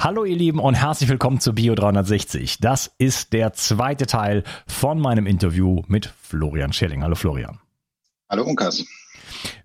Hallo 0.00 0.24
ihr 0.24 0.36
Lieben 0.36 0.60
und 0.60 0.74
herzlich 0.74 1.08
willkommen 1.08 1.40
zu 1.40 1.52
Bio 1.54 1.74
360. 1.74 2.58
Das 2.60 2.94
ist 2.98 3.32
der 3.32 3.52
zweite 3.54 4.06
Teil 4.06 4.44
von 4.68 5.00
meinem 5.00 5.26
Interview 5.26 5.82
mit 5.88 6.06
Florian 6.22 6.72
Schilling. 6.72 7.02
Hallo 7.02 7.16
Florian. 7.16 7.58
Hallo 8.30 8.44
Unkas. 8.44 8.84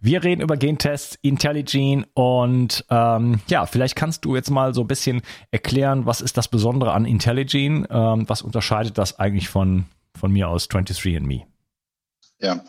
Wir 0.02 0.24
reden 0.24 0.42
über 0.42 0.58
Gentests, 0.58 1.20
IntelliGene 1.22 2.08
und 2.16 2.84
ähm, 2.90 3.42
ja, 3.48 3.68
vielleicht 3.68 3.96
kannst 3.96 4.26
du 4.26 4.36
jetzt 4.36 4.50
mal 4.50 4.74
so 4.74 4.82
ein 4.82 4.88
bisschen 4.88 5.22
erklären, 5.52 6.08
was 6.08 6.20
ist 6.20 6.36
das 6.36 6.48
Besondere 6.48 6.94
an 6.94 7.06
IntelliGene? 7.06 7.88
Ähm, 7.92 8.28
was 8.28 8.42
unterscheidet 8.42 8.98
das 8.98 9.20
eigentlich 9.20 9.50
von, 9.50 9.86
von 10.18 10.32
mir 10.32 10.50
aus 10.50 10.68
23andMe? 10.68 11.44
Ja, 12.40 12.66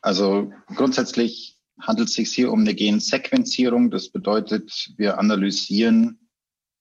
also 0.00 0.50
grundsätzlich 0.74 1.56
handelt 1.80 2.08
es 2.08 2.14
sich 2.16 2.32
hier 2.32 2.50
um 2.50 2.62
eine 2.62 2.74
Gensequenzierung. 2.74 3.92
Das 3.92 4.08
bedeutet, 4.08 4.90
wir 4.96 5.20
analysieren 5.20 6.18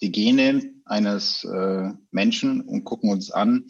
die 0.02 0.12
Gene 0.12 0.74
eines 0.86 1.44
äh, 1.44 1.92
Menschen 2.12 2.62
und 2.62 2.84
gucken 2.84 3.10
uns 3.10 3.32
an, 3.32 3.68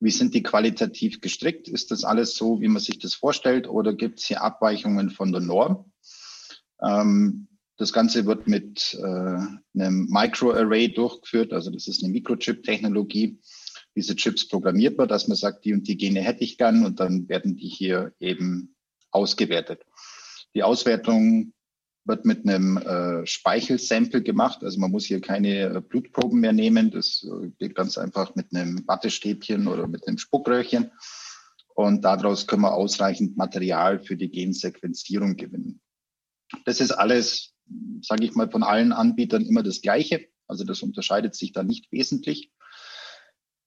wie 0.00 0.10
sind 0.10 0.34
die 0.34 0.42
qualitativ 0.42 1.20
gestrickt? 1.20 1.68
Ist 1.68 1.92
das 1.92 2.02
alles 2.02 2.34
so, 2.34 2.60
wie 2.60 2.68
man 2.68 2.82
sich 2.82 2.98
das 2.98 3.14
vorstellt 3.14 3.68
oder 3.68 3.94
gibt 3.94 4.18
es 4.18 4.26
hier 4.26 4.42
Abweichungen 4.42 5.10
von 5.10 5.30
der 5.30 5.40
Norm? 5.40 5.92
Ähm, 6.82 7.46
das 7.76 7.92
Ganze 7.92 8.26
wird 8.26 8.48
mit 8.48 8.94
äh, 8.94 9.02
einem 9.02 10.06
Microarray 10.10 10.92
durchgeführt, 10.92 11.52
also 11.52 11.70
das 11.70 11.86
ist 11.88 12.02
eine 12.02 12.12
Mikrochip-Technologie. 12.12 13.40
Diese 13.94 14.16
Chips 14.16 14.48
programmiert 14.48 14.98
man, 14.98 15.08
dass 15.08 15.28
man 15.28 15.36
sagt, 15.36 15.64
die 15.64 15.72
und 15.72 15.86
die 15.86 15.96
Gene 15.96 16.20
hätte 16.20 16.44
ich 16.44 16.58
gern 16.58 16.84
und 16.84 17.00
dann 17.00 17.28
werden 17.28 17.56
die 17.56 17.68
hier 17.68 18.12
eben 18.20 18.74
ausgewertet. 19.10 19.84
Die 20.54 20.62
Auswertung 20.62 21.52
wird 22.04 22.24
mit 22.24 22.46
einem 22.46 22.76
äh, 22.78 23.26
Speichelsample 23.26 24.22
gemacht. 24.22 24.62
Also 24.62 24.80
man 24.80 24.90
muss 24.90 25.04
hier 25.04 25.20
keine 25.20 25.60
äh, 25.60 25.80
Blutproben 25.80 26.40
mehr 26.40 26.52
nehmen. 26.52 26.90
Das 26.90 27.24
äh, 27.24 27.48
geht 27.58 27.74
ganz 27.74 27.96
einfach 27.96 28.34
mit 28.34 28.54
einem 28.54 28.86
Wattestäbchen 28.86 29.68
oder 29.68 29.86
mit 29.86 30.06
einem 30.06 30.18
Spuckröhrchen. 30.18 30.90
Und 31.74 32.04
daraus 32.04 32.46
können 32.46 32.62
wir 32.62 32.74
ausreichend 32.74 33.36
Material 33.36 34.00
für 34.00 34.16
die 34.16 34.30
Gensequenzierung 34.30 35.36
gewinnen. 35.36 35.80
Das 36.64 36.80
ist 36.80 36.90
alles, 36.90 37.54
sage 38.02 38.24
ich 38.24 38.34
mal, 38.34 38.50
von 38.50 38.62
allen 38.62 38.92
Anbietern 38.92 39.46
immer 39.46 39.62
das 39.62 39.80
Gleiche. 39.80 40.26
Also 40.46 40.64
das 40.64 40.82
unterscheidet 40.82 41.34
sich 41.34 41.52
da 41.52 41.62
nicht 41.62 41.90
wesentlich. 41.92 42.50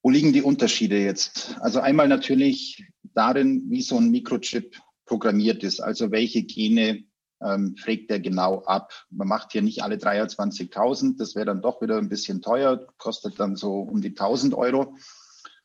Wo 0.03 0.12
liegen 0.12 0.34
die 0.34 0.44
Unterschiede 0.44 1.00
jetzt? 1.00 1.56
Also 1.62 1.79
einmal 1.79 2.07
natürlich 2.07 2.85
darin, 3.16 3.63
wie 3.69 3.81
so 3.81 3.97
ein 3.97 4.12
Mikrochip 4.12 4.79
programmiert 5.06 5.63
ist, 5.63 5.79
also 5.79 6.12
welche 6.12 6.44
Gene 6.44 7.06
ähm, 7.41 7.75
fragt 7.78 8.09
er 8.12 8.19
genau 8.19 8.63
ab. 8.63 8.94
Man 9.09 9.28
macht 9.28 9.51
hier 9.51 9.62
nicht 9.62 9.84
alle 9.84 9.96
23.000, 9.96 11.18
das 11.18 11.35
wäre 11.35 11.46
dann 11.46 11.62
doch 11.62 11.81
wieder 11.81 11.97
ein 11.97 12.09
bisschen 12.09 12.41
teuer, 12.41 12.88
kostet 12.97 13.40
dann 13.40 13.56
so 13.56 13.79
um 13.79 14.01
die 14.01 14.12
1.000 14.12 14.56
Euro, 14.56 14.96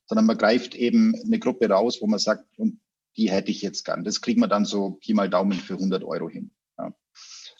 sondern 0.06 0.26
man 0.26 0.38
greift 0.38 0.74
eben 0.74 1.14
eine 1.14 1.38
Gruppe 1.38 1.68
raus, 1.68 1.98
wo 2.00 2.06
man 2.06 2.18
sagt, 2.18 2.58
und 2.58 2.80
die 3.16 3.30
hätte 3.30 3.50
ich 3.50 3.62
jetzt 3.62 3.84
gern. 3.84 4.04
Das 4.04 4.20
kriegen 4.20 4.40
wir 4.40 4.48
dann 4.48 4.64
so 4.64 4.92
Pi 5.00 5.14
mal 5.14 5.28
Daumen 5.28 5.58
für 5.58 5.74
100 5.74 6.04
Euro 6.04 6.28
hin. 6.28 6.50
Ja. 6.78 6.94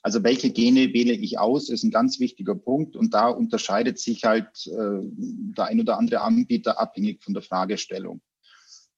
Also 0.03 0.25
welche 0.25 0.51
Gene 0.51 0.93
wähle 0.95 1.13
ich 1.13 1.39
aus, 1.39 1.69
ist 1.69 1.85
ein 1.85 1.91
ganz 1.91 2.21
wichtiger 2.21 2.55
Punkt 2.55 2.97
und 2.97 3.13
da 3.13 3.29
unterscheidet 3.29 3.99
sich 3.99 4.25
halt 4.25 4.67
äh, 4.67 5.01
der 5.03 5.67
ein 5.67 5.81
oder 5.81 5.99
andere 5.99 6.23
Anbieter 6.23 6.81
abhängig 6.81 7.23
von 7.23 7.35
der 7.35 7.43
Fragestellung. 7.43 8.23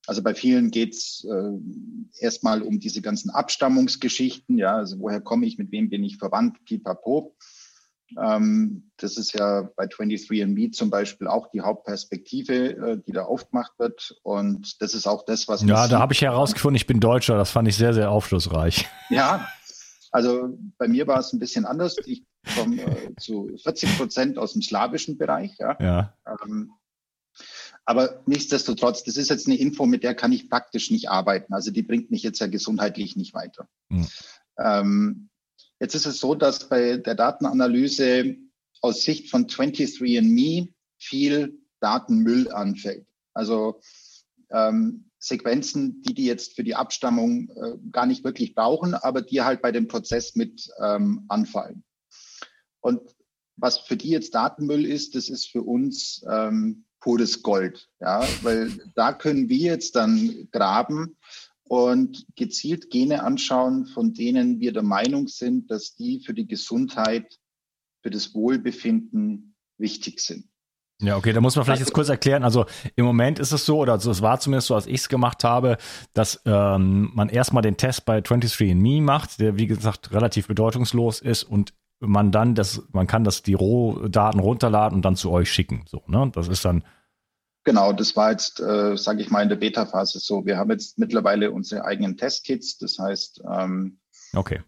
Also 0.06 0.22
bei 0.22 0.34
vielen 0.34 0.70
geht's 0.70 1.24
äh, 1.24 2.22
erstmal 2.22 2.62
um 2.62 2.80
diese 2.80 3.02
ganzen 3.02 3.30
Abstammungsgeschichten, 3.30 4.58
ja, 4.58 4.76
also 4.76 4.98
woher 4.98 5.20
komme 5.20 5.46
ich, 5.46 5.58
mit 5.58 5.70
wem 5.70 5.90
bin 5.90 6.02
ich 6.02 6.18
verwandt, 6.18 6.64
pipapo. 6.64 7.36
Ähm, 8.20 8.90
das 8.98 9.16
ist 9.16 9.32
ja 9.32 9.68
bei 9.76 9.84
23andMe 9.84 10.72
zum 10.72 10.90
Beispiel 10.90 11.26
auch 11.28 11.48
die 11.50 11.60
Hauptperspektive, 11.60 12.54
äh, 12.54 12.98
die 13.06 13.12
da 13.12 13.22
aufgemacht 13.22 13.72
wird. 13.78 14.16
Und 14.22 14.82
das 14.82 14.94
ist 14.94 15.06
auch 15.06 15.24
das, 15.24 15.48
was. 15.48 15.62
Ja, 15.62 15.88
da 15.88 15.98
habe 15.98 16.12
ich 16.12 16.22
herausgefunden, 16.22 16.76
ich 16.76 16.86
bin 16.86 17.00
Deutscher. 17.00 17.36
Das 17.36 17.50
fand 17.50 17.68
ich 17.68 17.76
sehr, 17.76 17.94
sehr 17.94 18.10
aufschlussreich. 18.10 18.88
Ja, 19.10 19.46
also 20.10 20.58
bei 20.78 20.88
mir 20.88 21.06
war 21.06 21.18
es 21.18 21.34
ein 21.34 21.38
bisschen 21.38 21.66
anders. 21.66 21.96
Ich 22.06 22.24
komme 22.56 22.80
äh, 22.80 23.14
zu 23.18 23.50
40 23.62 23.98
Prozent 23.98 24.38
aus 24.38 24.54
dem 24.54 24.62
slawischen 24.62 25.18
Bereich. 25.18 25.54
Ja. 25.58 25.76
ja. 25.80 26.14
Ähm, 26.44 26.72
aber 27.84 28.22
nichtsdestotrotz, 28.26 29.02
das 29.04 29.16
ist 29.16 29.30
jetzt 29.30 29.46
eine 29.46 29.56
Info, 29.56 29.86
mit 29.86 30.04
der 30.04 30.14
kann 30.14 30.32
ich 30.32 30.48
praktisch 30.48 30.90
nicht 30.90 31.10
arbeiten. 31.10 31.52
Also 31.52 31.70
die 31.70 31.82
bringt 31.82 32.10
mich 32.10 32.22
jetzt 32.22 32.38
ja 32.38 32.46
gesundheitlich 32.46 33.16
nicht 33.16 33.34
weiter. 33.34 33.68
Mhm. 33.88 34.06
Ähm, 34.58 35.28
jetzt 35.80 35.94
ist 35.94 36.06
es 36.06 36.18
so, 36.20 36.34
dass 36.34 36.68
bei 36.68 36.98
der 36.98 37.14
Datenanalyse 37.14 38.36
aus 38.80 39.02
Sicht 39.02 39.30
von 39.30 39.46
23andMe 39.46 40.72
viel 40.98 41.58
Datenmüll 41.80 42.52
anfällt. 42.52 43.06
Also 43.34 43.80
ähm, 44.50 45.10
Sequenzen, 45.18 46.02
die 46.02 46.14
die 46.14 46.26
jetzt 46.26 46.54
für 46.54 46.64
die 46.64 46.74
Abstammung 46.74 47.48
äh, 47.50 47.78
gar 47.90 48.06
nicht 48.06 48.24
wirklich 48.24 48.54
brauchen, 48.54 48.94
aber 48.94 49.22
die 49.22 49.42
halt 49.42 49.62
bei 49.62 49.72
dem 49.72 49.88
Prozess 49.88 50.34
mit 50.34 50.68
ähm, 50.80 51.24
anfallen. 51.28 51.84
Und 52.80 53.00
was 53.56 53.78
für 53.78 53.96
die 53.96 54.08
jetzt 54.08 54.34
Datenmüll 54.34 54.84
ist, 54.84 55.14
das 55.14 55.28
ist 55.28 55.46
für 55.46 55.62
uns 55.62 56.24
ähm, 56.28 56.84
pures 57.02 57.42
Gold. 57.42 57.88
Ja, 58.00 58.26
weil 58.42 58.70
da 58.94 59.12
können 59.12 59.48
wir 59.50 59.58
jetzt 59.58 59.96
dann 59.96 60.48
graben 60.50 61.16
und 61.64 62.26
gezielt 62.36 62.90
Gene 62.90 63.22
anschauen, 63.22 63.86
von 63.86 64.14
denen 64.14 64.60
wir 64.60 64.72
der 64.72 64.82
Meinung 64.82 65.28
sind, 65.28 65.70
dass 65.70 65.94
die 65.94 66.20
für 66.20 66.32
die 66.32 66.46
Gesundheit, 66.46 67.38
für 68.02 68.10
das 68.10 68.34
Wohlbefinden 68.34 69.54
wichtig 69.78 70.20
sind. 70.20 70.46
Ja, 71.00 71.16
okay, 71.16 71.32
da 71.32 71.40
muss 71.40 71.56
man 71.56 71.64
vielleicht 71.64 71.80
jetzt 71.80 71.92
kurz 71.92 72.08
erklären. 72.08 72.44
Also 72.44 72.64
im 72.94 73.04
Moment 73.04 73.40
ist 73.40 73.50
es 73.50 73.66
so, 73.66 73.78
oder 73.78 73.94
es 73.94 74.22
war 74.22 74.38
zumindest 74.38 74.68
so, 74.68 74.76
als 74.76 74.86
ich 74.86 75.00
es 75.00 75.08
gemacht 75.08 75.42
habe, 75.42 75.76
dass 76.14 76.40
ähm, 76.44 77.10
man 77.12 77.28
erstmal 77.28 77.62
den 77.62 77.76
Test 77.76 78.04
bei 78.04 78.18
23andMe 78.18 79.02
macht, 79.02 79.40
der 79.40 79.58
wie 79.58 79.66
gesagt 79.66 80.12
relativ 80.12 80.46
bedeutungslos 80.46 81.20
ist 81.20 81.42
und 81.42 81.74
man 82.02 82.32
dann 82.32 82.54
das, 82.54 82.82
man 82.92 83.06
kann 83.06 83.24
das 83.24 83.42
die 83.42 83.54
Rohdaten 83.54 84.40
runterladen 84.40 84.96
und 84.96 85.04
dann 85.04 85.16
zu 85.16 85.30
euch 85.30 85.50
schicken. 85.50 85.84
So, 85.86 86.02
ne? 86.06 86.30
Das 86.34 86.48
ist 86.48 86.64
dann 86.64 86.84
Genau, 87.64 87.92
das 87.92 88.16
war 88.16 88.32
jetzt, 88.32 88.58
äh, 88.58 88.96
sage 88.96 89.22
ich 89.22 89.30
mal, 89.30 89.42
in 89.42 89.48
der 89.48 89.56
Beta-Phase 89.56 90.18
so. 90.18 90.44
Wir 90.44 90.58
haben 90.58 90.70
jetzt 90.70 90.98
mittlerweile 90.98 91.52
unsere 91.52 91.84
eigenen 91.84 92.16
Testkits. 92.16 92.76
Das 92.78 92.98
heißt, 92.98 93.42
ähm, 93.48 94.00
okay. 94.34 94.62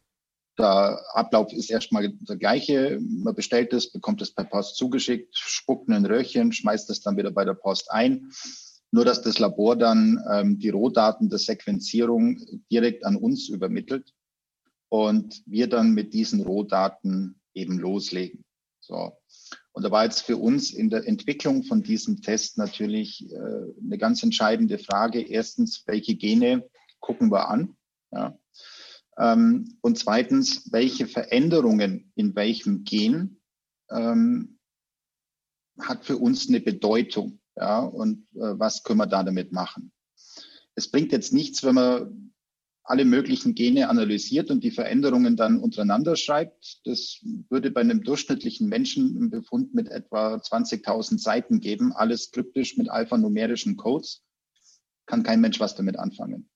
Der 0.57 1.01
Ablauf 1.13 1.53
ist 1.53 1.71
erstmal 1.71 2.13
der 2.13 2.37
gleiche. 2.37 3.01
Man 3.01 3.35
bestellt 3.35 3.73
es, 3.73 3.91
bekommt 3.91 4.23
es 4.23 4.33
per 4.33 4.45
Post 4.45 4.77
zugeschickt, 4.77 5.37
spuckt 5.37 5.89
in 5.89 5.95
ein 5.95 6.07
Röhrchen, 6.07 6.53
schmeißt 6.53 6.89
es 6.91 7.01
dann 7.01 7.17
wieder 7.17 7.33
bei 7.33 7.45
der 7.45 7.55
Post 7.55 7.91
ein. 7.91 8.31
Nur, 8.93 9.05
dass 9.05 9.23
das 9.23 9.41
Labor 9.41 9.75
dann 9.75 10.23
ähm, 10.31 10.61
die 10.61 10.71
Rohdaten 10.71 11.29
der 11.29 11.41
Sequenzierung 11.41 12.39
direkt 12.71 13.05
an 13.05 13.17
uns 13.17 13.49
übermittelt 13.49 14.15
und 14.95 15.43
wir 15.45 15.69
dann 15.69 15.91
mit 15.91 16.15
diesen 16.15 16.41
Rohdaten 16.41 17.41
eben 17.53 17.81
loslegen. 17.81 18.45
So. 18.79 19.19
Und 19.73 19.83
da 19.83 19.91
war 19.91 20.05
jetzt 20.05 20.21
für 20.21 20.37
uns 20.37 20.71
in 20.71 20.89
der 20.89 21.09
Entwicklung 21.09 21.65
von 21.65 21.83
diesem 21.83 22.23
Test 22.23 22.59
natürlich 22.59 23.29
äh, 23.29 23.37
eine 23.37 23.99
ganz 23.99 24.23
entscheidende 24.23 24.79
Frage. 24.79 25.21
Erstens, 25.21 25.83
welche 25.87 26.15
Gene 26.15 26.71
gucken 27.01 27.33
wir 27.33 27.49
an? 27.49 27.77
Ja. 28.13 28.39
Ähm, 29.19 29.79
und 29.81 29.99
zweitens, 29.99 30.71
welche 30.71 31.09
Veränderungen 31.09 32.13
in 32.15 32.37
welchem 32.37 32.85
Gen 32.85 33.41
ähm, 33.91 34.61
hat 35.77 36.05
für 36.05 36.19
uns 36.19 36.49
eine 36.49 36.61
Bedeutung? 36.61 37.41
Ja, 37.57 37.81
und 37.81 38.29
äh, 38.35 38.59
was 38.61 38.85
können 38.85 39.01
wir 39.01 39.09
da 39.09 39.25
damit 39.25 39.51
machen? 39.51 39.91
Es 40.77 40.89
bringt 40.89 41.11
jetzt 41.11 41.33
nichts, 41.33 41.65
wenn 41.65 41.75
man 41.75 42.34
alle 42.85 43.07
möglichen 43.07 43.55
Gene 43.55 43.89
analysiert 43.89 44.51
und 44.51 44.63
die 44.63 44.71
Veränderungen 44.71 45.37
dann 45.37 45.59
untereinander 45.59 46.17
schreibt. 46.17 46.81
Das 46.85 47.19
würde 47.49 47.71
bei 47.71 47.81
einem 47.81 48.03
durchschnittlichen 48.03 48.69
Menschen 48.69 49.17
einen 49.17 49.31
Befund 49.31 49.75
mit 49.75 49.89
etwa 49.89 50.35
20.000 50.35 51.19
Seiten 51.19 51.61
geben, 51.61 51.93
alles 51.93 52.31
kryptisch 52.31 52.77
mit 52.77 52.91
alphanumerischen 52.91 53.77
Codes. 53.77 54.23
Kann 55.07 55.23
kein 55.23 55.41
Mensch 55.41 55.61
was 55.61 55.75
damit 55.75 55.99
anfangen. 55.99 56.51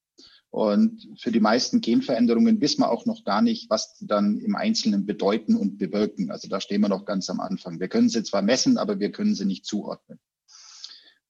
Und 0.50 1.08
für 1.18 1.32
die 1.32 1.40
meisten 1.40 1.80
Genveränderungen 1.80 2.60
wissen 2.60 2.80
wir 2.80 2.90
auch 2.90 3.06
noch 3.06 3.24
gar 3.24 3.42
nicht, 3.42 3.68
was 3.70 3.94
die 3.96 4.06
dann 4.06 4.38
im 4.38 4.54
Einzelnen 4.54 5.06
bedeuten 5.06 5.56
und 5.56 5.78
bewirken. 5.78 6.30
Also 6.30 6.48
da 6.48 6.60
stehen 6.60 6.80
wir 6.80 6.88
noch 6.88 7.04
ganz 7.04 7.28
am 7.28 7.40
Anfang. 7.40 7.80
Wir 7.80 7.88
können 7.88 8.08
sie 8.08 8.22
zwar 8.22 8.42
messen, 8.42 8.78
aber 8.78 8.98
wir 8.98 9.12
können 9.12 9.34
sie 9.34 9.44
nicht 9.44 9.66
zuordnen. 9.66 10.18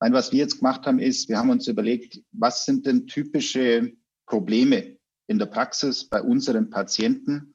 Nein, 0.01 0.13
was 0.13 0.31
wir 0.31 0.39
jetzt 0.39 0.59
gemacht 0.59 0.87
haben, 0.87 1.01
ist, 1.01 1.29
wir 1.29 1.39
haben 1.39 1.51
uns 1.51 1.67
überlegt, 1.67 2.23
was 2.31 2.65
sind 2.65 2.87
denn 2.87 3.09
typische 3.09 3.93
Probleme 4.29 4.99
in 5.27 5.39
der 5.39 5.47
Praxis 5.47 6.05
bei 6.09 6.23
unseren 6.23 6.71
Patienten, 6.71 7.55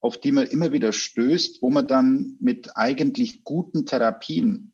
auf 0.00 0.18
die 0.18 0.32
man 0.32 0.46
immer 0.46 0.72
wieder 0.72 0.92
stößt, 0.92 1.62
wo 1.62 1.70
man 1.70 1.86
dann 1.86 2.36
mit 2.40 2.76
eigentlich 2.76 3.44
guten 3.44 3.86
Therapien 3.86 4.72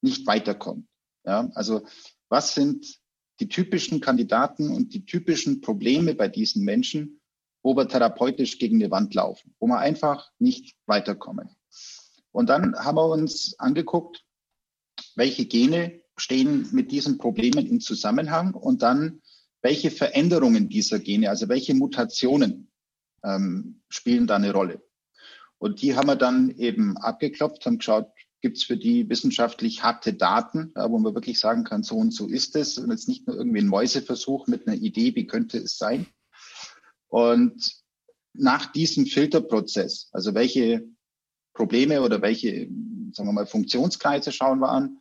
nicht 0.00 0.26
weiterkommt. 0.26 0.86
Ja, 1.24 1.50
also 1.54 1.82
was 2.28 2.54
sind 2.54 3.00
die 3.40 3.48
typischen 3.48 4.00
Kandidaten 4.00 4.70
und 4.70 4.94
die 4.94 5.04
typischen 5.04 5.60
Probleme 5.60 6.14
bei 6.14 6.28
diesen 6.28 6.64
Menschen, 6.64 7.20
wo 7.62 7.76
wir 7.76 7.88
therapeutisch 7.88 8.58
gegen 8.58 8.76
eine 8.76 8.90
Wand 8.90 9.14
laufen, 9.14 9.54
wo 9.58 9.66
wir 9.66 9.78
einfach 9.78 10.30
nicht 10.38 10.76
weiterkommen. 10.86 11.50
Und 12.32 12.48
dann 12.48 12.76
haben 12.76 12.96
wir 12.96 13.08
uns 13.08 13.58
angeguckt, 13.58 14.24
welche 15.16 15.46
Gene 15.46 16.00
stehen 16.16 16.68
mit 16.72 16.92
diesen 16.92 17.18
Problemen 17.18 17.66
im 17.66 17.80
Zusammenhang 17.80 18.54
und 18.54 18.82
dann 18.82 19.22
welche 19.62 19.90
Veränderungen 19.90 20.68
dieser 20.68 20.98
Gene, 20.98 21.28
also 21.28 21.48
welche 21.48 21.74
Mutationen 21.74 22.70
ähm, 23.24 23.82
spielen 23.88 24.26
da 24.26 24.36
eine 24.36 24.52
Rolle. 24.52 24.82
Und 25.58 25.82
die 25.82 25.94
haben 25.94 26.06
wir 26.06 26.16
dann 26.16 26.50
eben 26.50 26.96
abgeklopft, 26.96 27.66
haben 27.66 27.78
geschaut, 27.78 28.10
gibt 28.40 28.56
es 28.56 28.64
für 28.64 28.78
die 28.78 29.08
wissenschaftlich 29.08 29.82
harte 29.82 30.14
Daten, 30.14 30.72
ja, 30.74 30.90
wo 30.90 30.98
man 30.98 31.14
wirklich 31.14 31.38
sagen 31.38 31.64
kann, 31.64 31.82
so 31.82 31.96
und 31.96 32.14
so 32.14 32.26
ist 32.26 32.56
es 32.56 32.78
und 32.78 32.90
jetzt 32.90 33.08
nicht 33.08 33.26
nur 33.26 33.36
irgendwie 33.36 33.60
ein 33.60 33.66
Mäuseversuch 33.66 34.46
mit 34.46 34.66
einer 34.66 34.76
Idee, 34.76 35.14
wie 35.14 35.26
könnte 35.26 35.58
es 35.58 35.76
sein. 35.76 36.06
Und 37.08 37.82
nach 38.32 38.72
diesem 38.72 39.06
Filterprozess, 39.06 40.08
also 40.12 40.34
welche 40.34 40.88
Probleme 41.52 42.00
oder 42.00 42.22
welche, 42.22 42.68
sagen 43.12 43.28
wir 43.28 43.32
mal, 43.32 43.46
Funktionskreise 43.46 44.32
schauen 44.32 44.60
wir 44.60 44.70
an, 44.70 44.98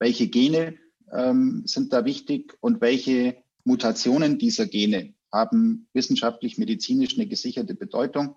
welche 0.00 0.26
Gene 0.28 0.78
ähm, 1.12 1.62
sind 1.66 1.92
da 1.92 2.04
wichtig 2.04 2.56
und 2.60 2.80
welche 2.80 3.42
Mutationen 3.64 4.38
dieser 4.38 4.66
Gene 4.66 5.14
haben 5.32 5.88
wissenschaftlich, 5.92 6.58
medizinisch 6.58 7.14
eine 7.14 7.26
gesicherte 7.26 7.74
Bedeutung. 7.74 8.36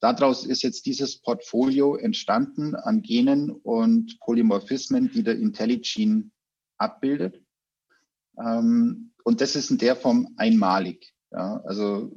Daraus 0.00 0.44
ist 0.44 0.62
jetzt 0.62 0.84
dieses 0.86 1.22
Portfolio 1.22 1.96
entstanden 1.96 2.74
an 2.74 3.02
Genen 3.02 3.50
und 3.50 4.20
Polymorphismen, 4.20 5.10
die 5.10 5.22
der 5.22 5.38
IntelliGene 5.38 6.30
abbildet. 6.76 7.42
Ähm, 8.38 9.12
und 9.24 9.40
das 9.40 9.56
ist 9.56 9.70
in 9.70 9.78
der 9.78 9.96
Form 9.96 10.34
einmalig. 10.36 11.14
Ja, 11.32 11.60
also 11.64 12.12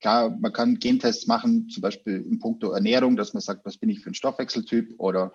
klar, 0.00 0.30
man 0.30 0.52
kann 0.52 0.78
Gentests 0.78 1.26
machen, 1.26 1.68
zum 1.68 1.82
Beispiel 1.82 2.22
in 2.22 2.38
puncto 2.38 2.72
Ernährung, 2.72 3.16
dass 3.16 3.34
man 3.34 3.42
sagt, 3.42 3.64
was 3.64 3.76
bin 3.76 3.90
ich 3.90 4.00
für 4.00 4.10
ein 4.10 4.14
Stoffwechseltyp 4.14 4.94
oder 4.98 5.32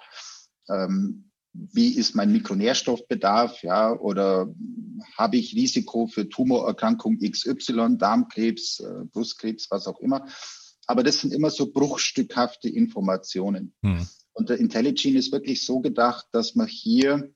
ähm, 0.69 1.26
wie 1.74 1.95
ist 1.95 2.15
mein 2.15 2.31
Mikronährstoffbedarf, 2.31 3.63
ja, 3.63 3.94
oder 3.94 4.54
habe 5.18 5.38
ich 5.38 5.56
Risiko 5.56 6.07
für 6.07 6.30
Tumorerkrankung 6.30 7.19
XY, 7.19 7.98
Darmkrebs, 7.98 8.80
äh, 8.80 9.06
Brustkrebs, 9.12 9.69
was 9.71 9.88
auch 9.88 10.00
immer. 10.00 10.27
Aber 10.86 11.04
das 11.04 11.19
sind 11.19 11.33
immer 11.33 11.50
so 11.50 11.71
bruchstückhafte 11.71 12.69
Informationen. 12.69 13.74
Hm. 13.83 14.07
Und 14.33 14.50
der 14.50 14.59
IntelliGene 14.59 15.18
ist 15.18 15.31
wirklich 15.31 15.65
so 15.65 15.80
gedacht, 15.80 16.27
dass 16.31 16.56
man 16.56 16.68
hier 16.68 17.33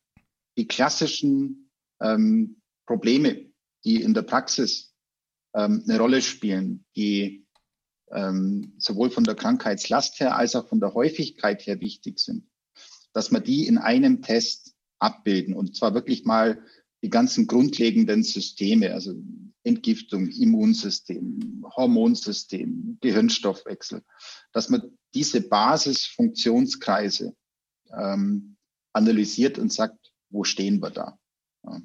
die 0.58 0.68
klassischen 0.68 1.72
ähm, 2.00 2.62
Probleme, 2.86 3.52
die 3.84 4.02
in 4.02 4.14
der 4.14 4.22
Praxis 4.22 4.94
ähm, 5.56 5.84
eine 5.88 6.00
Rolle 6.00 6.22
spielen, 6.22 6.86
die 6.96 7.48
ähm, 8.12 8.74
sowohl 8.78 9.10
von 9.10 9.24
der 9.24 9.36
Krankheitslast 9.36 10.20
her 10.20 10.36
als 10.36 10.56
auch 10.56 10.68
von 10.68 10.80
der 10.80 10.94
Häufigkeit 10.94 11.66
her 11.66 11.80
wichtig 11.80 12.20
sind, 12.20 12.48
dass 13.14 13.32
man 13.32 13.44
die 13.44 13.68
in 13.68 13.78
einem 13.78 14.22
Test 14.22 14.74
abbilden 15.00 15.54
und 15.56 15.76
zwar 15.76 15.94
wirklich 15.94 16.26
mal 16.26 16.64
die 17.04 17.10
ganzen 17.10 17.48
grundlegenden 17.48 18.24
Systeme, 18.24 18.94
also 18.94 19.16
Entgiftung, 19.64 20.28
Immunsystem, 20.28 21.66
Hormonsystem, 21.76 22.98
Gehirnstoffwechsel, 23.02 24.04
dass 24.54 24.70
man 24.70 24.84
diese 25.14 25.42
Basisfunktionskreise 25.42 27.36
ähm, 27.96 28.56
analysiert 28.94 29.58
und 29.60 29.72
sagt, 29.72 30.12
wo 30.30 30.44
stehen 30.44 30.82
wir 30.82 30.92
da? 30.92 31.18
Ja. 31.64 31.82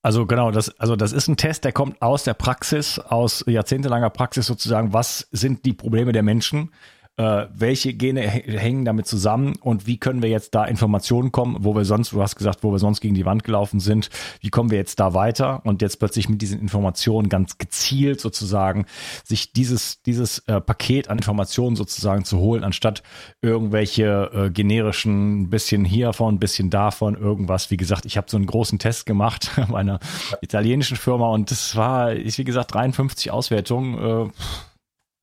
Also 0.00 0.26
genau, 0.26 0.52
das, 0.52 0.70
also 0.78 0.96
das 0.96 1.12
ist 1.12 1.28
ein 1.28 1.36
Test, 1.36 1.64
der 1.64 1.72
kommt 1.72 2.00
aus 2.00 2.22
der 2.24 2.34
Praxis, 2.34 2.98
aus 2.98 3.44
jahrzehntelanger 3.46 4.10
Praxis 4.10 4.46
sozusagen. 4.46 4.92
Was 4.92 5.28
sind 5.32 5.64
die 5.66 5.72
Probleme 5.72 6.12
der 6.12 6.22
Menschen? 6.22 6.72
Äh, 7.18 7.48
welche 7.52 7.94
Gene 7.94 8.20
hängen 8.20 8.84
damit 8.84 9.08
zusammen 9.08 9.56
und 9.60 9.88
wie 9.88 9.98
können 9.98 10.22
wir 10.22 10.30
jetzt 10.30 10.54
da 10.54 10.64
Informationen 10.64 11.32
kommen, 11.32 11.56
wo 11.60 11.74
wir 11.74 11.84
sonst, 11.84 12.12
du 12.12 12.22
hast 12.22 12.36
gesagt, 12.36 12.62
wo 12.62 12.70
wir 12.70 12.78
sonst 12.78 13.00
gegen 13.00 13.14
die 13.16 13.26
Wand 13.26 13.42
gelaufen 13.42 13.80
sind, 13.80 14.08
wie 14.40 14.50
kommen 14.50 14.70
wir 14.70 14.78
jetzt 14.78 15.00
da 15.00 15.14
weiter 15.14 15.60
und 15.64 15.82
jetzt 15.82 15.98
plötzlich 15.98 16.28
mit 16.28 16.40
diesen 16.40 16.60
Informationen 16.60 17.28
ganz 17.28 17.58
gezielt 17.58 18.20
sozusagen 18.20 18.86
sich 19.24 19.52
dieses, 19.52 20.00
dieses 20.02 20.38
äh, 20.46 20.60
Paket 20.60 21.10
an 21.10 21.18
Informationen 21.18 21.74
sozusagen 21.74 22.24
zu 22.24 22.38
holen, 22.38 22.62
anstatt 22.62 23.02
irgendwelche 23.42 24.30
äh, 24.32 24.50
generischen, 24.50 25.50
bisschen 25.50 25.84
hiervon, 25.84 26.38
bisschen 26.38 26.70
davon, 26.70 27.16
irgendwas. 27.16 27.72
Wie 27.72 27.76
gesagt, 27.76 28.06
ich 28.06 28.16
habe 28.16 28.30
so 28.30 28.36
einen 28.36 28.46
großen 28.46 28.78
Test 28.78 29.06
gemacht 29.06 29.50
bei 29.68 29.78
einer 29.78 29.98
italienischen 30.40 30.96
Firma 30.96 31.30
und 31.30 31.50
das 31.50 31.74
war, 31.74 32.14
wie 32.14 32.44
gesagt, 32.44 32.74
53 32.74 33.32
Auswertungen. 33.32 34.28
Äh, 34.28 34.30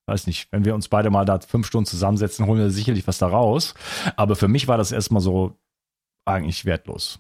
weiß 0.08 0.28
nicht, 0.28 0.52
wenn 0.52 0.66
wir 0.66 0.76
uns 0.76 0.88
beide 0.88 1.10
mal 1.10 1.26
da 1.26 1.40
fünf 1.40 1.68
Stunden 1.68 1.88
zusammensetzen, 1.88 2.46
holen 2.46 2.60
wir 2.60 2.70
sicherlich 2.70 3.08
was 3.08 3.18
da 3.18 3.28
raus. 3.28 3.74
Aber 4.16 4.36
für 4.36 4.48
mich 4.48 4.68
war 4.68 4.78
das 4.78 4.92
erstmal 4.92 5.22
so 5.22 5.58
eigentlich 6.26 6.66
wertlos. 6.66 7.20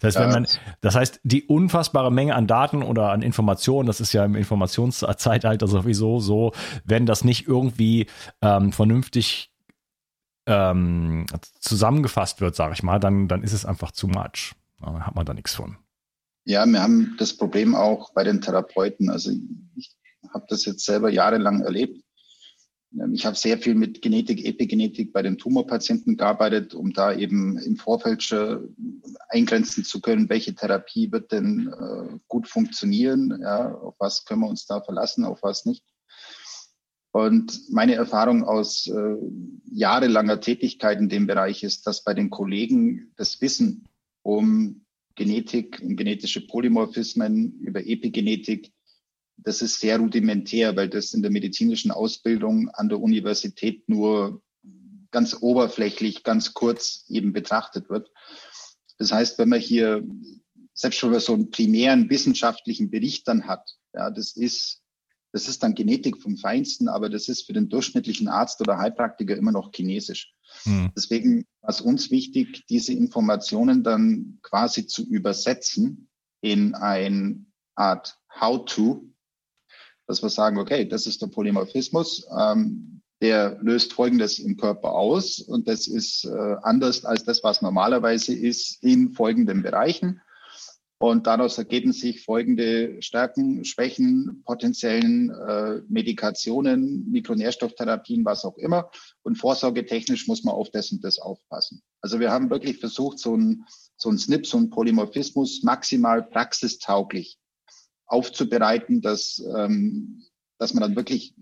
Das 0.00 0.16
heißt, 0.16 0.18
wenn 0.18 0.30
man, 0.30 0.46
das 0.80 0.96
heißt, 0.96 1.20
die 1.22 1.44
unfassbare 1.44 2.10
Menge 2.10 2.34
an 2.34 2.48
Daten 2.48 2.82
oder 2.82 3.12
an 3.12 3.22
Informationen, 3.22 3.86
das 3.86 4.00
ist 4.00 4.12
ja 4.12 4.24
im 4.24 4.34
Informationszeitalter 4.34 5.68
sowieso 5.68 6.18
so, 6.18 6.52
wenn 6.84 7.06
das 7.06 7.22
nicht 7.22 7.46
irgendwie 7.46 8.06
ähm, 8.42 8.72
vernünftig 8.72 9.52
ähm, 10.46 11.26
zusammengefasst 11.60 12.40
wird, 12.40 12.56
sage 12.56 12.74
ich 12.74 12.82
mal, 12.82 12.98
dann, 12.98 13.28
dann 13.28 13.44
ist 13.44 13.52
es 13.52 13.64
einfach 13.64 13.92
zu 13.92 14.08
much. 14.08 14.54
Dann 14.80 15.06
hat 15.06 15.14
man 15.14 15.24
da 15.24 15.34
nichts 15.34 15.54
von. 15.54 15.76
Ja, 16.44 16.66
wir 16.66 16.82
haben 16.82 17.14
das 17.18 17.36
Problem 17.36 17.74
auch 17.74 18.12
bei 18.12 18.24
den 18.24 18.40
Therapeuten. 18.40 19.08
Also 19.08 19.30
ich 19.76 19.96
habe 20.32 20.46
das 20.48 20.64
jetzt 20.64 20.84
selber 20.84 21.10
jahrelang 21.10 21.62
erlebt. 21.62 22.02
ähm, 22.92 23.14
ich 23.14 23.26
habe 23.26 23.36
sehr 23.36 23.58
viel 23.58 23.74
mit 23.74 24.02
Genetik, 24.02 24.44
Epigenetik 24.44 25.12
bei 25.12 25.22
den 25.22 25.38
Tumorpatienten 25.38 26.16
gearbeitet, 26.16 26.74
um 26.74 26.92
da 26.92 27.12
eben 27.12 27.58
im 27.58 27.76
Vorfeld 27.76 28.22
schon 28.22 28.74
eingrenzen 29.28 29.84
zu 29.84 30.00
können, 30.00 30.28
welche 30.28 30.54
Therapie 30.54 31.10
wird 31.12 31.32
denn 31.32 31.72
äh, 31.72 32.18
gut 32.28 32.48
funktionieren, 32.48 33.38
ja, 33.42 33.74
auf 33.74 33.94
was 33.98 34.24
können 34.24 34.40
wir 34.40 34.48
uns 34.48 34.66
da 34.66 34.80
verlassen, 34.80 35.24
auf 35.24 35.42
was 35.42 35.66
nicht. 35.66 35.84
Und 37.14 37.70
meine 37.70 37.94
Erfahrung 37.94 38.42
aus 38.42 38.88
äh, 38.88 39.16
jahrelanger 39.70 40.40
Tätigkeit 40.40 40.98
in 40.98 41.08
dem 41.08 41.28
Bereich 41.28 41.62
ist, 41.62 41.86
dass 41.86 42.02
bei 42.02 42.12
den 42.12 42.28
Kollegen 42.28 43.12
das 43.14 43.40
Wissen 43.40 43.86
um 44.22 44.84
Genetik, 45.14 45.80
um 45.80 45.94
genetische 45.94 46.44
Polymorphismen, 46.44 47.60
über 47.60 47.86
Epigenetik 47.86 48.72
das 49.44 49.60
ist 49.60 49.78
sehr 49.78 49.98
rudimentär, 49.98 50.74
weil 50.74 50.88
das 50.88 51.12
in 51.12 51.22
der 51.22 51.30
medizinischen 51.30 51.90
Ausbildung 51.90 52.70
an 52.70 52.88
der 52.88 53.00
Universität 53.00 53.88
nur 53.88 54.42
ganz 55.10 55.36
oberflächlich, 55.40 56.24
ganz 56.24 56.54
kurz 56.54 57.04
eben 57.08 57.32
betrachtet 57.32 57.88
wird. 57.88 58.10
Das 58.98 59.12
heißt, 59.12 59.38
wenn 59.38 59.50
man 59.50 59.60
hier 59.60 60.02
selbst 60.72 60.98
schon 60.98 61.18
so 61.20 61.34
einen 61.34 61.50
primären 61.50 62.10
wissenschaftlichen 62.10 62.90
Bericht 62.90 63.28
dann 63.28 63.46
hat, 63.46 63.70
ja, 63.92 64.10
das 64.10 64.34
ist, 64.34 64.82
das 65.30 65.46
ist 65.46 65.62
dann 65.62 65.74
Genetik 65.74 66.20
vom 66.20 66.36
Feinsten, 66.36 66.88
aber 66.88 67.08
das 67.10 67.28
ist 67.28 67.46
für 67.46 67.52
den 67.52 67.68
durchschnittlichen 67.68 68.28
Arzt 68.28 68.60
oder 68.60 68.78
Heilpraktiker 68.78 69.36
immer 69.36 69.52
noch 69.52 69.72
Chinesisch. 69.72 70.32
Hm. 70.62 70.90
Deswegen 70.96 71.46
war 71.60 71.70
es 71.70 71.80
uns 71.80 72.10
wichtig, 72.10 72.64
diese 72.68 72.92
Informationen 72.92 73.84
dann 73.84 74.38
quasi 74.42 74.86
zu 74.86 75.06
übersetzen 75.06 76.08
in 76.40 76.74
ein 76.74 77.52
Art 77.74 78.18
How-to, 78.40 79.13
dass 80.06 80.22
wir 80.22 80.30
sagen, 80.30 80.58
okay, 80.58 80.86
das 80.86 81.06
ist 81.06 81.22
der 81.22 81.28
Polymorphismus, 81.28 82.26
ähm, 82.38 83.00
der 83.20 83.58
löst 83.62 83.92
Folgendes 83.92 84.38
im 84.38 84.56
Körper 84.56 84.92
aus 84.92 85.40
und 85.40 85.68
das 85.68 85.86
ist 85.86 86.24
äh, 86.24 86.56
anders 86.62 87.04
als 87.04 87.24
das, 87.24 87.42
was 87.42 87.62
normalerweise 87.62 88.34
ist 88.34 88.82
in 88.82 89.12
folgenden 89.12 89.62
Bereichen. 89.62 90.20
Und 90.98 91.26
daraus 91.26 91.58
ergeben 91.58 91.92
sich 91.92 92.24
folgende 92.24 93.02
Stärken, 93.02 93.64
Schwächen, 93.64 94.42
potenziellen 94.44 95.30
äh, 95.30 95.82
Medikationen, 95.88 97.10
Mikronährstofftherapien, 97.10 98.24
was 98.24 98.44
auch 98.44 98.56
immer. 98.56 98.90
Und 99.22 99.36
vorsorgetechnisch 99.36 100.28
muss 100.28 100.44
man 100.44 100.54
auf 100.54 100.70
das 100.70 100.92
und 100.92 101.04
das 101.04 101.18
aufpassen. 101.18 101.82
Also 102.00 102.20
wir 102.20 102.30
haben 102.30 102.48
wirklich 102.48 102.78
versucht, 102.78 103.18
so 103.18 103.36
ein, 103.36 103.64
so 103.96 104.08
ein 104.08 104.18
SNP, 104.18 104.46
so 104.46 104.56
ein 104.56 104.70
Polymorphismus 104.70 105.62
maximal 105.62 106.22
praxistauglich 106.22 107.38
aufzubereiten, 108.06 109.00
dass, 109.00 109.42
ähm, 109.56 110.22
dass 110.58 110.74
man 110.74 110.82
dann 110.82 110.96
wirklich 110.96 111.34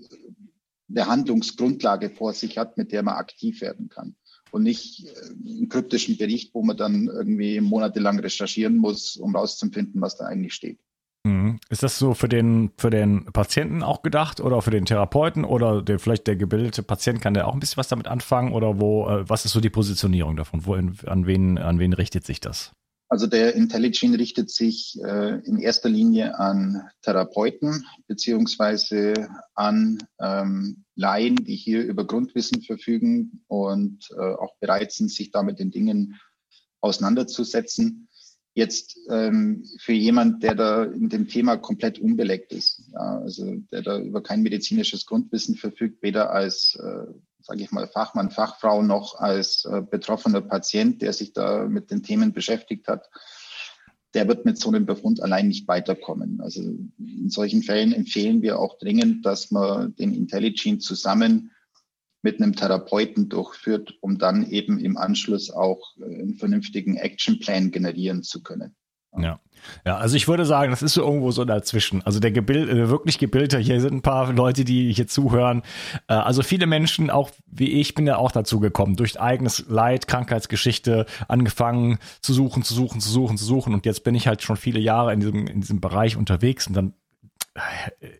eine 0.89 1.07
Handlungsgrundlage 1.07 2.11
vor 2.11 2.33
sich 2.33 2.59
hat, 2.59 2.77
mit 2.77 2.93
der 2.93 3.03
man 3.03 3.15
aktiv 3.15 3.61
werden 3.61 3.89
kann. 3.89 4.15
Und 4.51 4.65
nicht 4.65 5.07
äh, 5.07 5.51
einen 5.51 5.69
kryptischen 5.69 6.17
Bericht, 6.17 6.55
wo 6.55 6.63
man 6.63 6.77
dann 6.77 7.07
irgendwie 7.07 7.61
monatelang 7.61 8.19
recherchieren 8.19 8.77
muss, 8.77 9.17
um 9.17 9.35
rauszufinden, 9.35 10.01
was 10.01 10.17
da 10.17 10.27
eigentlich 10.27 10.55
steht. 10.55 10.79
Mhm. 11.25 11.61
Ist 11.69 11.83
das 11.83 11.99
so 11.99 12.15
für 12.15 12.29
den, 12.29 12.73
für 12.77 12.91
den 12.91 13.27
Patienten 13.27 13.83
auch 13.83 14.03
gedacht 14.03 14.41
oder 14.41 14.61
für 14.61 14.73
den 14.73 14.85
Therapeuten 14.85 15.45
oder 15.45 15.81
der, 15.81 15.99
vielleicht 15.99 16.27
der 16.27 16.37
gebildete 16.37 16.83
Patient 16.83 17.21
kann 17.21 17.35
der 17.35 17.47
auch 17.47 17.55
ein 17.55 17.61
bisschen 17.61 17.77
was 17.77 17.89
damit 17.89 18.09
anfangen 18.09 18.53
oder 18.53 18.81
wo, 18.81 19.09
äh, 19.09 19.29
was 19.29 19.45
ist 19.45 19.53
so 19.53 19.61
die 19.61 19.71
Positionierung 19.71 20.37
davon? 20.37 20.67
Wo, 20.67 20.75
an 20.75 21.27
wen, 21.27 21.59
an 21.59 21.79
wen 21.79 21.93
richtet 21.93 22.27
sich 22.27 22.41
das? 22.41 22.73
Also 23.13 23.27
der 23.27 23.55
Intelligent 23.55 24.19
richtet 24.19 24.49
sich 24.49 24.99
äh, 25.05 25.39
in 25.45 25.59
erster 25.59 25.91
Linie 25.91 26.39
an 26.39 26.89
Therapeuten 27.03 27.85
beziehungsweise 28.07 29.29
an 29.55 29.99
ähm, 30.19 30.85
Laien, 30.95 31.37
die 31.37 31.57
hier 31.57 31.85
über 31.85 32.07
Grundwissen 32.07 32.63
verfügen 32.63 33.45
und 33.49 34.09
äh, 34.17 34.19
auch 34.19 34.57
bereit 34.61 34.93
sind, 34.93 35.11
sich 35.11 35.31
da 35.31 35.43
mit 35.43 35.59
den 35.59 35.71
Dingen 35.71 36.19
auseinanderzusetzen. 36.81 38.09
Jetzt 38.55 38.99
ähm, 39.11 39.67
für 39.79 39.93
jemand, 39.93 40.43
der 40.43 40.55
da 40.55 40.85
in 40.85 41.11
dem 41.11 41.29
Thema 41.29 41.59
komplett 41.59 41.99
unbeleckt 41.99 42.55
ist, 42.55 42.83
ja, 42.95 43.21
also 43.21 43.57
der 43.71 43.83
da 43.83 43.99
über 43.99 44.23
kein 44.23 44.41
medizinisches 44.41 45.05
Grundwissen 45.05 45.57
verfügt, 45.57 46.03
weder 46.03 46.31
als 46.31 46.77
äh, 46.77 47.13
sage 47.43 47.63
ich 47.63 47.73
mal, 47.73 47.89
Fachmann, 47.89 48.31
Fachfrau 48.31 48.83
noch 48.83 49.19
als 49.19 49.65
äh, 49.65 49.83
betroffener 49.83 50.41
Patient, 50.41 51.03
der 51.03 51.13
sich 51.13 51.33
da 51.33 51.67
mit 51.67 51.91
den 51.91 52.03
Themen 52.03 52.33
beschäftigt 52.33 52.89
hat, 52.89 53.09
der 54.15 54.29
wird 54.29 54.45
mit 54.45 54.59
so 54.59 54.69
einem 54.69 54.87
Befund 54.87 55.23
allein 55.23 55.49
nicht 55.49 55.67
weiterkommen. 55.69 56.41
Also 56.41 56.61
in 56.61 57.31
solchen 57.31 57.63
Fällen 57.63 57.93
empfehlen 57.93 58.43
wir 58.43 58.59
auch 58.59 58.79
dringend, 58.79 59.25
dass 59.25 59.51
man 59.51 59.95
den 59.97 60.15
Intelligent 60.15 60.83
zusammen 60.83 61.51
mit 62.23 62.41
einem 62.41 62.55
Therapeuten 62.55 63.29
durchführt, 63.29 63.99
um 64.01 64.19
dann 64.19 64.49
eben 64.49 64.79
im 64.79 64.97
Anschluss 64.97 65.51
auch 65.51 65.97
äh, 65.99 66.05
einen 66.05 66.35
vernünftigen 66.35 66.97
Actionplan 66.97 67.71
generieren 67.71 68.23
zu 68.23 68.43
können. 68.43 68.77
Ja. 69.17 69.39
Ja, 69.87 69.97
also 69.97 70.17
ich 70.17 70.27
würde 70.27 70.45
sagen, 70.45 70.71
das 70.71 70.83
ist 70.83 70.95
so 70.95 71.03
irgendwo 71.03 71.31
so 71.31 71.45
dazwischen. 71.45 72.03
Also 72.05 72.19
der 72.19 72.33
Gebild, 72.33 72.69
äh, 72.69 72.89
wirklich 72.89 73.19
Gebilder, 73.19 73.59
hier 73.59 73.81
sind 73.81 73.95
ein 73.95 74.03
paar 74.03 74.33
Leute, 74.33 74.65
die 74.65 74.93
hier 74.93 75.07
zuhören. 75.07 75.63
Äh, 76.09 76.15
also 76.15 76.43
viele 76.43 76.67
Menschen, 76.67 77.11
auch 77.11 77.31
wie 77.47 77.71
ich, 77.81 77.95
bin 77.95 78.07
ja 78.07 78.17
auch 78.17 78.33
dazu 78.33 78.59
gekommen, 78.59 78.97
durch 78.97 79.21
eigenes 79.21 79.65
Leid, 79.69 80.09
Krankheitsgeschichte, 80.09 81.07
angefangen 81.29 81.99
zu 82.21 82.33
suchen, 82.33 82.65
zu 82.65 82.75
suchen, 82.75 83.01
zu 83.01 83.09
suchen, 83.09 83.37
zu 83.39 83.45
suchen. 83.45 83.75
Und 83.75 83.87
jetzt 83.87 84.05
bin 84.05 84.15
ich 84.15 84.27
halt 84.27 84.43
schon 84.43 84.57
viele 84.57 84.81
Jahre 84.81 85.13
in 85.13 85.21
diesem, 85.21 85.47
in 85.47 85.61
diesem 85.61 85.81
Bereich 85.81 86.17
unterwegs 86.17 86.67
und 86.67 86.75
dann 86.75 86.95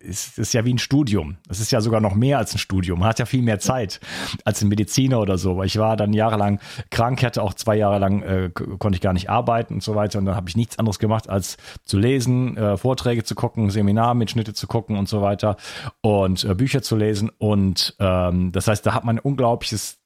ist, 0.01 0.37
ist 0.37 0.53
ja 0.53 0.63
wie 0.65 0.73
ein 0.73 0.79
Studium. 0.79 1.37
Es 1.49 1.59
ist 1.59 1.71
ja 1.71 1.81
sogar 1.81 2.01
noch 2.01 2.13
mehr 2.13 2.37
als 2.37 2.53
ein 2.53 2.59
Studium. 2.59 2.99
Man 2.99 3.09
hat 3.09 3.19
ja 3.19 3.25
viel 3.25 3.41
mehr 3.41 3.59
Zeit 3.59 3.99
als 4.45 4.61
ein 4.61 4.69
Mediziner 4.69 5.19
oder 5.19 5.37
so. 5.37 5.57
Weil 5.57 5.65
ich 5.65 5.77
war 5.77 5.97
dann 5.97 6.13
jahrelang 6.13 6.59
krank, 6.91 7.23
hatte 7.23 7.41
auch 7.41 7.53
zwei 7.53 7.75
Jahre 7.75 7.99
lang, 7.99 8.21
äh, 8.21 8.49
konnte 8.51 8.95
ich 8.95 9.01
gar 9.01 9.13
nicht 9.13 9.29
arbeiten 9.29 9.75
und 9.75 9.83
so 9.83 9.95
weiter. 9.95 10.19
Und 10.19 10.25
dann 10.25 10.35
habe 10.35 10.49
ich 10.49 10.55
nichts 10.55 10.77
anderes 10.77 10.99
gemacht, 10.99 11.29
als 11.29 11.57
zu 11.83 11.97
lesen, 11.97 12.57
äh, 12.57 12.77
Vorträge 12.77 13.23
zu 13.23 13.35
gucken, 13.35 13.69
Seminarmitschnitte 13.69 14.53
zu 14.53 14.67
gucken 14.67 14.97
und 14.97 15.09
so 15.09 15.21
weiter 15.21 15.57
und 16.01 16.43
äh, 16.43 16.53
Bücher 16.53 16.81
zu 16.81 16.95
lesen. 16.95 17.31
Und 17.37 17.95
ähm, 17.99 18.51
das 18.51 18.67
heißt, 18.67 18.85
da 18.85 18.93
hat 18.93 19.03
man 19.03 19.17
ein 19.17 19.19
unglaubliches 19.19 20.02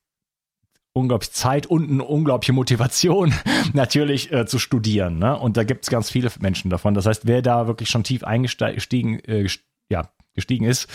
unglaublich 0.97 1.31
Zeit 1.31 1.67
und 1.67 1.89
eine 1.89 2.03
unglaubliche 2.03 2.53
Motivation, 2.53 3.33
natürlich 3.73 4.31
äh, 4.31 4.45
zu 4.45 4.59
studieren. 4.59 5.19
Ne? 5.19 5.37
Und 5.37 5.57
da 5.57 5.63
gibt 5.63 5.83
es 5.83 5.89
ganz 5.89 6.09
viele 6.09 6.31
Menschen 6.39 6.69
davon. 6.69 6.93
Das 6.93 7.05
heißt, 7.05 7.27
wer 7.27 7.41
da 7.41 7.67
wirklich 7.67 7.89
schon 7.89 8.03
tief 8.03 8.23
eingestiegen, 8.23 9.19
äh, 9.19 9.47
ja, 9.89 10.09
gestiegen 10.37 10.65
ist, 10.65 10.87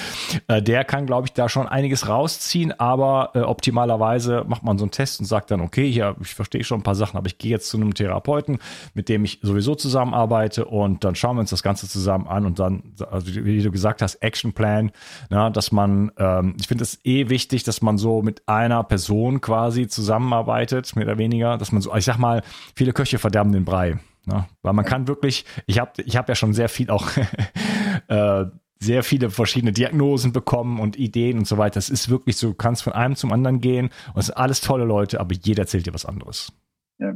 äh, 0.48 0.62
der 0.62 0.84
kann, 0.84 1.04
glaube 1.04 1.26
ich, 1.26 1.34
da 1.34 1.50
schon 1.50 1.68
einiges 1.68 2.08
rausziehen, 2.08 2.72
aber 2.78 3.32
äh, 3.34 3.40
optimalerweise 3.40 4.44
macht 4.46 4.62
man 4.62 4.78
so 4.78 4.84
einen 4.84 4.92
Test 4.92 5.20
und 5.20 5.26
sagt 5.26 5.50
dann, 5.50 5.60
okay, 5.60 5.90
hier, 5.90 6.16
ich 6.22 6.34
verstehe 6.34 6.64
schon 6.64 6.80
ein 6.80 6.82
paar 6.82 6.94
Sachen, 6.94 7.18
aber 7.18 7.26
ich 7.26 7.36
gehe 7.36 7.50
jetzt 7.50 7.68
zu 7.68 7.76
einem 7.76 7.92
Therapeuten, 7.92 8.58
mit 8.94 9.08
dem 9.08 9.24
ich 9.24 9.40
sowieso 9.42 9.74
zusammenarbeite 9.74 10.64
und 10.64 11.04
dann 11.04 11.14
schauen 11.14 11.36
wir 11.36 11.40
uns 11.40 11.50
das 11.50 11.62
Ganze 11.62 11.88
zusammen 11.88 12.26
an 12.28 12.46
und 12.46 12.58
dann, 12.58 12.94
also 13.10 13.26
wie 13.26 13.62
du 13.62 13.70
gesagt 13.70 14.00
hast, 14.00 14.14
Actionplan, 14.22 14.92
na, 15.28 15.50
dass 15.50 15.72
man, 15.72 16.12
ähm, 16.16 16.54
ich 16.58 16.68
finde 16.68 16.84
es 16.84 17.00
eh 17.04 17.28
wichtig, 17.28 17.64
dass 17.64 17.82
man 17.82 17.98
so 17.98 18.22
mit 18.22 18.48
einer 18.48 18.84
Person 18.84 19.40
quasi 19.40 19.88
zusammenarbeitet, 19.88 20.94
mehr 20.94 21.06
oder 21.06 21.18
weniger, 21.18 21.58
dass 21.58 21.72
man 21.72 21.82
so, 21.82 21.94
ich 21.94 22.04
sag 22.04 22.18
mal, 22.18 22.42
viele 22.76 22.92
Köche 22.92 23.18
verderben 23.18 23.52
den 23.52 23.64
Brei. 23.64 23.98
Ne? 24.24 24.46
Weil 24.62 24.72
man 24.72 24.84
kann 24.84 25.08
wirklich, 25.08 25.44
ich 25.66 25.80
habe 25.80 25.90
ich 26.04 26.16
hab 26.16 26.28
ja 26.28 26.34
schon 26.34 26.54
sehr 26.54 26.68
viel 26.68 26.90
auch 26.90 27.08
äh, 28.08 28.44
sehr 28.82 29.04
viele 29.04 29.30
verschiedene 29.30 29.72
Diagnosen 29.72 30.32
bekommen 30.32 30.80
und 30.80 30.98
Ideen 30.98 31.38
und 31.38 31.46
so 31.46 31.58
weiter. 31.58 31.78
Es 31.78 31.88
ist 31.88 32.08
wirklich 32.08 32.36
so, 32.36 32.48
du 32.48 32.54
kannst 32.54 32.82
von 32.82 32.92
einem 32.92 33.16
zum 33.16 33.32
anderen 33.32 33.60
gehen 33.60 33.90
und 34.14 34.20
es 34.20 34.26
sind 34.26 34.36
alles 34.36 34.60
tolle 34.60 34.84
Leute, 34.84 35.20
aber 35.20 35.34
jeder 35.34 35.62
erzählt 35.62 35.86
dir 35.86 35.94
was 35.94 36.04
anderes. 36.04 36.52
Ja. 36.98 37.14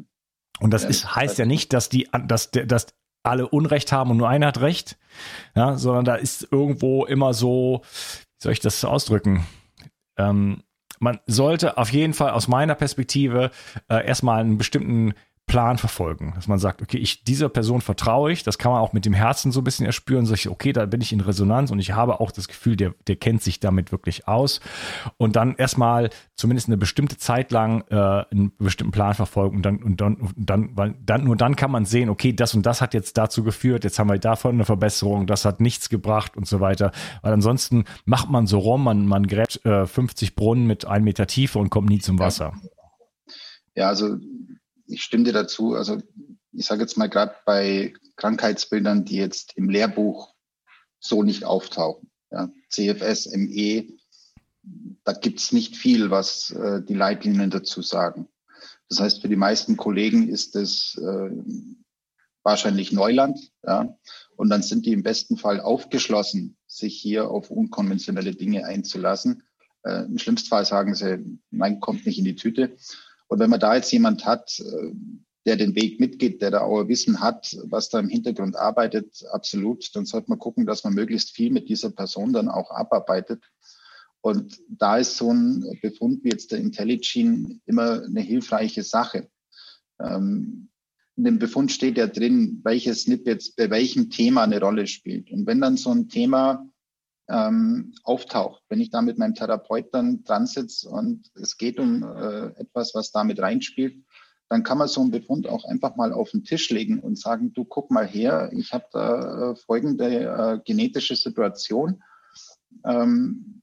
Und 0.60 0.70
das 0.70 0.84
ja, 0.84 0.88
ist, 0.88 1.16
heißt 1.16 1.38
ja 1.38 1.44
nicht, 1.44 1.72
dass 1.72 1.88
die, 1.88 2.08
dass, 2.26 2.50
dass 2.50 2.86
alle 3.22 3.48
Unrecht 3.48 3.92
haben 3.92 4.10
und 4.10 4.16
nur 4.16 4.28
einer 4.28 4.46
hat 4.46 4.60
Recht, 4.60 4.96
ja, 5.54 5.76
sondern 5.76 6.04
da 6.04 6.14
ist 6.14 6.48
irgendwo 6.50 7.04
immer 7.04 7.34
so, 7.34 7.82
wie 7.82 8.42
soll 8.42 8.52
ich 8.52 8.60
das 8.60 8.84
ausdrücken? 8.84 9.44
Ähm, 10.16 10.62
man 10.98 11.18
sollte 11.26 11.76
auf 11.76 11.92
jeden 11.92 12.14
Fall 12.14 12.30
aus 12.30 12.48
meiner 12.48 12.74
Perspektive 12.74 13.50
äh, 13.88 14.06
erstmal 14.06 14.40
einen 14.40 14.56
bestimmten 14.56 15.14
Plan 15.46 15.78
verfolgen, 15.78 16.32
dass 16.34 16.48
man 16.48 16.58
sagt, 16.58 16.82
okay, 16.82 16.98
ich 16.98 17.22
dieser 17.22 17.48
Person 17.48 17.80
vertraue 17.80 18.32
ich, 18.32 18.42
das 18.42 18.58
kann 18.58 18.72
man 18.72 18.80
auch 18.80 18.92
mit 18.92 19.04
dem 19.04 19.14
Herzen 19.14 19.52
so 19.52 19.60
ein 19.60 19.64
bisschen 19.64 19.86
erspüren, 19.86 20.26
so 20.26 20.34
ich, 20.34 20.48
okay, 20.48 20.72
da 20.72 20.86
bin 20.86 21.00
ich 21.00 21.12
in 21.12 21.20
Resonanz 21.20 21.70
und 21.70 21.78
ich 21.78 21.92
habe 21.92 22.20
auch 22.20 22.32
das 22.32 22.48
Gefühl, 22.48 22.74
der, 22.74 22.94
der 23.06 23.14
kennt 23.14 23.42
sich 23.42 23.60
damit 23.60 23.92
wirklich 23.92 24.26
aus. 24.26 24.60
Und 25.18 25.36
dann 25.36 25.54
erstmal 25.54 26.10
zumindest 26.34 26.66
eine 26.68 26.76
bestimmte 26.76 27.16
Zeit 27.16 27.52
lang 27.52 27.84
äh, 27.90 27.94
einen 27.94 28.52
bestimmten 28.58 28.90
Plan 28.90 29.14
verfolgen 29.14 29.58
und 29.58 29.62
dann 29.62 29.82
und 29.84 30.00
dann 30.00 30.16
und 30.16 30.34
dann 30.36 30.76
weil 30.76 30.96
dann 31.04 31.22
nur 31.22 31.36
dann 31.36 31.54
kann 31.54 31.70
man 31.70 31.84
sehen, 31.84 32.10
okay, 32.10 32.32
das 32.32 32.54
und 32.54 32.66
das 32.66 32.80
hat 32.80 32.92
jetzt 32.92 33.16
dazu 33.16 33.44
geführt, 33.44 33.84
jetzt 33.84 34.00
haben 34.00 34.10
wir 34.10 34.18
davon 34.18 34.56
eine 34.56 34.64
Verbesserung, 34.64 35.28
das 35.28 35.44
hat 35.44 35.60
nichts 35.60 35.88
gebracht 35.88 36.36
und 36.36 36.48
so 36.48 36.58
weiter, 36.58 36.90
weil 37.22 37.32
ansonsten 37.32 37.84
macht 38.04 38.28
man 38.30 38.48
so 38.48 38.58
rum, 38.58 38.82
man 38.82 39.06
man 39.06 39.28
gräbt 39.28 39.64
äh, 39.64 39.86
50 39.86 40.34
Brunnen 40.34 40.66
mit 40.66 40.86
einem 40.86 41.04
Meter 41.04 41.28
Tiefe 41.28 41.60
und 41.60 41.70
kommt 41.70 41.88
nie 41.88 42.00
zum 42.00 42.18
Wasser. 42.18 42.52
Ja, 43.76 43.88
also 43.88 44.16
ich 44.86 45.02
stimme 45.02 45.24
dir 45.24 45.32
dazu. 45.32 45.74
Also 45.74 46.00
ich 46.52 46.66
sage 46.66 46.82
jetzt 46.82 46.96
mal 46.96 47.08
gerade 47.08 47.34
bei 47.44 47.92
Krankheitsbildern, 48.16 49.04
die 49.04 49.16
jetzt 49.16 49.56
im 49.56 49.68
Lehrbuch 49.68 50.34
so 50.98 51.22
nicht 51.22 51.44
auftauchen. 51.44 52.10
Ja, 52.30 52.50
CFS, 52.70 53.30
ME, 53.36 53.86
da 55.04 55.12
gibt's 55.12 55.52
nicht 55.52 55.76
viel, 55.76 56.10
was 56.10 56.50
äh, 56.50 56.82
die 56.82 56.94
Leitlinien 56.94 57.50
dazu 57.50 57.82
sagen. 57.82 58.28
Das 58.88 59.00
heißt, 59.00 59.22
für 59.22 59.28
die 59.28 59.36
meisten 59.36 59.76
Kollegen 59.76 60.28
ist 60.28 60.56
es 60.56 60.96
äh, 60.98 61.30
wahrscheinlich 62.42 62.92
Neuland. 62.92 63.52
Ja? 63.64 63.96
Und 64.36 64.50
dann 64.50 64.62
sind 64.62 64.86
die 64.86 64.92
im 64.92 65.02
besten 65.02 65.36
Fall 65.36 65.60
aufgeschlossen, 65.60 66.56
sich 66.66 66.96
hier 67.00 67.28
auf 67.30 67.50
unkonventionelle 67.50 68.34
Dinge 68.34 68.64
einzulassen. 68.64 69.42
Äh, 69.82 70.04
Im 70.04 70.18
schlimmsten 70.18 70.48
Fall 70.48 70.64
sagen 70.64 70.94
sie, 70.94 71.40
nein, 71.50 71.80
kommt 71.80 72.06
nicht 72.06 72.18
in 72.18 72.24
die 72.24 72.36
Tüte. 72.36 72.76
Und 73.28 73.38
wenn 73.38 73.50
man 73.50 73.60
da 73.60 73.74
jetzt 73.74 73.92
jemand 73.92 74.24
hat, 74.24 74.60
äh, 74.60 74.92
der 75.46 75.56
den 75.56 75.76
Weg 75.76 76.00
mitgeht, 76.00 76.42
der 76.42 76.50
da 76.50 76.60
auch 76.62 76.88
Wissen 76.88 77.20
hat, 77.20 77.56
was 77.64 77.88
da 77.88 78.00
im 78.00 78.08
Hintergrund 78.08 78.56
arbeitet, 78.56 79.24
absolut, 79.30 79.94
dann 79.94 80.04
sollte 80.04 80.28
man 80.28 80.40
gucken, 80.40 80.66
dass 80.66 80.82
man 80.82 80.94
möglichst 80.94 81.30
viel 81.30 81.52
mit 81.52 81.68
dieser 81.68 81.90
Person 81.90 82.32
dann 82.32 82.48
auch 82.48 82.70
abarbeitet. 82.72 83.44
Und 84.20 84.60
da 84.68 84.96
ist 84.96 85.16
so 85.16 85.32
ein 85.32 85.78
Befund 85.82 86.24
wie 86.24 86.30
jetzt 86.30 86.50
der 86.50 86.58
IntelliGene 86.58 87.60
immer 87.64 88.02
eine 88.02 88.20
hilfreiche 88.20 88.82
Sache. 88.82 89.28
Ähm, 90.00 90.68
in 91.16 91.24
dem 91.24 91.38
Befund 91.38 91.70
steht 91.70 91.96
ja 91.96 92.08
drin, 92.08 92.60
welches 92.64 93.02
SNP 93.02 93.26
jetzt 93.26 93.56
bei 93.56 93.70
welchem 93.70 94.10
Thema 94.10 94.42
eine 94.42 94.60
Rolle 94.60 94.88
spielt. 94.88 95.30
Und 95.30 95.46
wenn 95.46 95.60
dann 95.60 95.76
so 95.76 95.90
ein 95.90 96.08
Thema 96.08 96.68
ähm, 97.28 97.94
auftaucht, 98.04 98.62
wenn 98.68 98.80
ich 98.80 98.90
da 98.90 99.02
mit 99.02 99.18
meinem 99.18 99.34
Therapeut 99.34 99.92
dann 99.92 100.22
dran 100.24 100.46
sitze 100.46 100.88
und 100.88 101.30
es 101.34 101.56
geht 101.56 101.78
um 101.78 102.02
äh, 102.02 102.46
etwas, 102.60 102.94
was 102.94 103.10
damit 103.10 103.40
reinspielt, 103.40 104.04
dann 104.48 104.62
kann 104.62 104.78
man 104.78 104.88
so 104.88 105.00
einen 105.00 105.10
Befund 105.10 105.48
auch 105.48 105.64
einfach 105.64 105.96
mal 105.96 106.12
auf 106.12 106.30
den 106.30 106.44
Tisch 106.44 106.70
legen 106.70 107.00
und 107.00 107.18
sagen, 107.18 107.52
du 107.52 107.64
guck 107.64 107.90
mal 107.90 108.06
her, 108.06 108.50
ich 108.52 108.72
habe 108.72 108.86
da 108.92 109.50
äh, 109.50 109.56
folgende 109.56 110.06
äh, 110.06 110.60
genetische 110.64 111.16
Situation. 111.16 112.02
Ähm, 112.84 113.62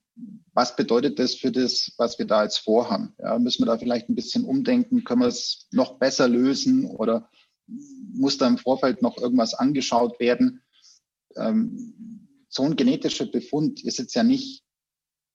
was 0.53 0.75
bedeutet 0.75 1.17
das 1.19 1.35
für 1.35 1.51
das, 1.51 1.93
was 1.97 2.19
wir 2.19 2.27
da 2.27 2.43
jetzt 2.43 2.57
vorhaben? 2.57 3.15
Ja, 3.17 3.39
müssen 3.39 3.61
wir 3.61 3.67
da 3.67 3.77
vielleicht 3.77 4.09
ein 4.09 4.15
bisschen 4.15 4.43
umdenken? 4.43 5.03
Können 5.03 5.21
wir 5.21 5.27
es 5.27 5.67
noch 5.71 5.97
besser 5.97 6.27
lösen 6.27 6.85
oder 6.85 7.29
muss 8.13 8.37
da 8.37 8.47
im 8.47 8.57
Vorfeld 8.57 9.01
noch 9.01 9.17
irgendwas 9.17 9.53
angeschaut 9.53 10.19
werden? 10.19 10.61
Ähm, 11.35 12.22
so 12.53 12.63
ein 12.63 12.75
genetischer 12.75 13.25
Befund 13.25 13.83
ist 13.83 13.97
jetzt 13.97 14.13
ja 14.13 14.23
nicht, 14.23 14.63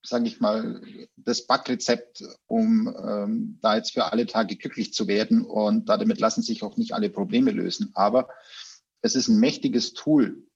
sage 0.05 0.29
ich 0.29 0.39
mal, 0.39 0.81
das 1.17 1.47
Backrezept, 1.47 2.23
um 2.47 2.87
ähm, 2.97 3.59
da 3.61 3.77
jetzt 3.77 3.93
für 3.93 4.13
alle 4.13 4.27
Tage 4.27 4.57
glücklich 4.57 4.93
zu 4.93 5.09
werden. 5.09 5.45
Und 5.45 5.89
damit 5.89 6.21
lassen 6.21 6.43
sich 6.43 6.63
auch 6.63 6.77
nicht 6.77 6.93
alle 6.93 7.11
Probleme 7.11 7.51
lösen. 7.51 7.91
Aber 7.95 8.29
es 9.03 9.17
ist 9.17 9.27
ein 9.27 9.41
mächtiges 9.41 9.95
Tool, 9.95 10.47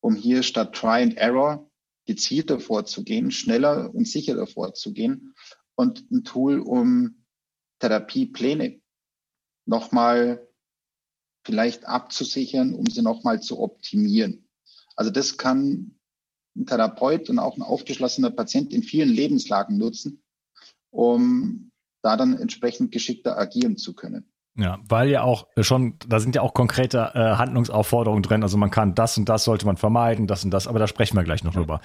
um 0.00 0.16
hier 0.16 0.42
statt 0.42 0.74
Try 0.74 1.02
and 1.02 1.16
Error 1.16 1.70
gezielter 2.06 2.58
vorzugehen, 2.58 3.30
schneller 3.30 3.94
und 3.94 4.08
sicherer 4.08 4.48
vorzugehen 4.48 5.34
und 5.76 6.10
ein 6.10 6.24
Tool, 6.24 6.58
um 6.58 7.24
Therapiepläne 7.78 8.80
nochmal 9.64 10.44
vielleicht 11.44 11.84
abzusichern, 11.84 12.74
um 12.74 12.86
sie 12.86 13.02
nochmal 13.02 13.40
zu 13.40 13.60
optimieren. 13.60 14.48
Also 14.96 15.12
das 15.12 15.38
kann 15.38 15.99
ein 16.60 16.66
Therapeut 16.66 17.28
und 17.30 17.38
auch 17.38 17.56
ein 17.56 17.62
aufgeschlossener 17.62 18.30
Patient 18.30 18.72
in 18.72 18.82
vielen 18.82 19.08
Lebenslagen 19.08 19.78
nutzen, 19.78 20.22
um 20.90 21.70
da 22.02 22.16
dann 22.16 22.38
entsprechend 22.38 22.92
geschickter 22.92 23.38
agieren 23.38 23.76
zu 23.76 23.94
können. 23.94 24.30
Ja, 24.56 24.78
weil 24.88 25.08
ja 25.08 25.22
auch 25.22 25.46
schon, 25.60 25.94
da 26.06 26.18
sind 26.18 26.34
ja 26.34 26.42
auch 26.42 26.54
konkrete 26.54 27.12
äh, 27.14 27.36
Handlungsaufforderungen 27.36 28.22
drin. 28.22 28.42
Also 28.42 28.58
man 28.58 28.70
kann 28.70 28.94
das 28.94 29.16
und 29.16 29.28
das 29.28 29.44
sollte 29.44 29.64
man 29.64 29.76
vermeiden, 29.76 30.26
das 30.26 30.44
und 30.44 30.50
das, 30.50 30.66
aber 30.66 30.78
da 30.78 30.86
sprechen 30.86 31.16
wir 31.16 31.22
gleich 31.22 31.44
noch 31.44 31.54
drüber. 31.54 31.80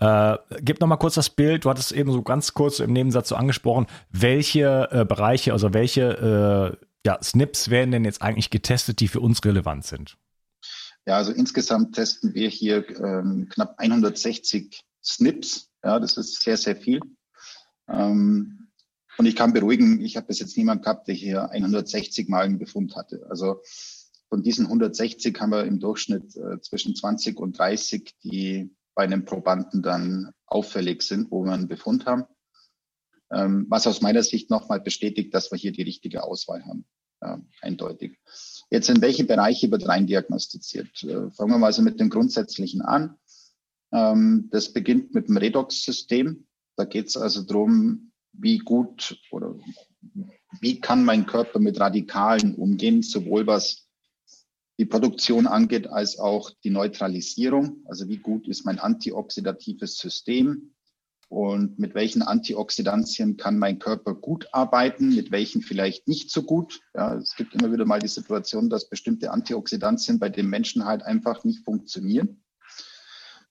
Äh, 0.00 0.36
gib 0.60 0.80
noch 0.80 0.88
mal 0.88 0.96
kurz 0.96 1.14
das 1.14 1.30
Bild. 1.30 1.64
Du 1.64 1.70
hattest 1.70 1.92
eben 1.92 2.12
so 2.12 2.22
ganz 2.22 2.54
kurz 2.54 2.80
im 2.80 2.92
Nebensatz 2.92 3.28
so 3.28 3.36
angesprochen, 3.36 3.86
welche 4.10 4.88
äh, 4.90 5.04
Bereiche, 5.04 5.52
also 5.52 5.72
welche 5.72 6.76
äh, 6.80 6.86
ja, 7.06 7.18
SNPs 7.22 7.70
werden 7.70 7.92
denn 7.92 8.04
jetzt 8.04 8.20
eigentlich 8.20 8.50
getestet, 8.50 9.00
die 9.00 9.08
für 9.08 9.20
uns 9.20 9.44
relevant 9.44 9.84
sind? 9.84 10.18
Ja, 11.08 11.16
also 11.16 11.32
insgesamt 11.32 11.94
testen 11.94 12.34
wir 12.34 12.50
hier 12.50 12.86
ähm, 13.00 13.48
knapp 13.48 13.78
160 13.78 14.84
SNPs. 15.00 15.70
Ja, 15.82 15.98
das 16.00 16.18
ist 16.18 16.42
sehr, 16.42 16.58
sehr 16.58 16.76
viel. 16.76 17.00
Ähm, 17.88 18.68
und 19.16 19.24
ich 19.24 19.34
kann 19.34 19.54
beruhigen, 19.54 20.02
ich 20.02 20.18
habe 20.18 20.26
bis 20.26 20.38
jetzt 20.38 20.58
niemand 20.58 20.82
gehabt, 20.82 21.08
der 21.08 21.14
hier 21.14 21.50
160 21.50 22.28
Mal 22.28 22.44
einen 22.44 22.58
Befund 22.58 22.94
hatte. 22.94 23.26
Also 23.30 23.62
von 24.28 24.42
diesen 24.42 24.66
160 24.66 25.34
haben 25.40 25.50
wir 25.50 25.64
im 25.64 25.80
Durchschnitt 25.80 26.36
äh, 26.36 26.60
zwischen 26.60 26.94
20 26.94 27.38
und 27.40 27.58
30, 27.58 28.14
die 28.22 28.76
bei 28.94 29.04
einem 29.04 29.24
Probanden 29.24 29.80
dann 29.80 30.32
auffällig 30.44 31.00
sind, 31.00 31.30
wo 31.30 31.42
wir 31.42 31.52
einen 31.52 31.68
Befund 31.68 32.04
haben. 32.04 32.24
Ähm, 33.32 33.64
was 33.70 33.86
aus 33.86 34.02
meiner 34.02 34.22
Sicht 34.22 34.50
nochmal 34.50 34.80
bestätigt, 34.82 35.32
dass 35.32 35.50
wir 35.50 35.58
hier 35.58 35.72
die 35.72 35.84
richtige 35.84 36.22
Auswahl 36.22 36.66
haben. 36.66 36.84
Ja, 37.20 37.42
eindeutig. 37.62 38.18
Jetzt 38.70 38.90
in 38.90 39.02
welche 39.02 39.24
Bereiche 39.24 39.70
wird 39.70 39.88
rein 39.88 40.06
diagnostiziert? 40.06 41.02
Äh, 41.02 41.30
fangen 41.32 41.50
wir 41.50 41.58
mal 41.58 41.72
so 41.72 41.82
mit 41.82 41.98
dem 41.98 42.10
Grundsätzlichen 42.10 42.82
an. 42.82 43.16
Ähm, 43.92 44.48
das 44.52 44.72
beginnt 44.72 45.14
mit 45.14 45.28
dem 45.28 45.36
Redox-System. 45.36 46.46
Da 46.76 46.84
geht 46.84 47.08
es 47.08 47.16
also 47.16 47.42
darum, 47.42 48.12
wie 48.32 48.58
gut 48.58 49.18
oder 49.32 49.56
wie 50.60 50.80
kann 50.80 51.04
mein 51.04 51.26
Körper 51.26 51.58
mit 51.58 51.80
Radikalen 51.80 52.54
umgehen, 52.54 53.02
sowohl 53.02 53.46
was 53.46 53.88
die 54.78 54.86
Produktion 54.86 55.48
angeht, 55.48 55.88
als 55.88 56.18
auch 56.18 56.52
die 56.62 56.70
Neutralisierung. 56.70 57.82
Also 57.86 58.08
wie 58.08 58.18
gut 58.18 58.46
ist 58.46 58.64
mein 58.64 58.78
antioxidatives 58.78 59.98
System? 59.98 60.74
Und 61.28 61.78
mit 61.78 61.94
welchen 61.94 62.22
Antioxidantien 62.22 63.36
kann 63.36 63.58
mein 63.58 63.78
Körper 63.78 64.14
gut 64.14 64.48
arbeiten, 64.52 65.14
mit 65.14 65.30
welchen 65.30 65.60
vielleicht 65.60 66.08
nicht 66.08 66.30
so 66.30 66.42
gut. 66.42 66.80
Ja, 66.94 67.16
es 67.16 67.36
gibt 67.36 67.54
immer 67.54 67.70
wieder 67.70 67.84
mal 67.84 68.00
die 68.00 68.08
Situation, 68.08 68.70
dass 68.70 68.88
bestimmte 68.88 69.30
Antioxidantien 69.30 70.18
bei 70.18 70.30
den 70.30 70.48
Menschen 70.48 70.86
halt 70.86 71.02
einfach 71.02 71.44
nicht 71.44 71.64
funktionieren. 71.64 72.42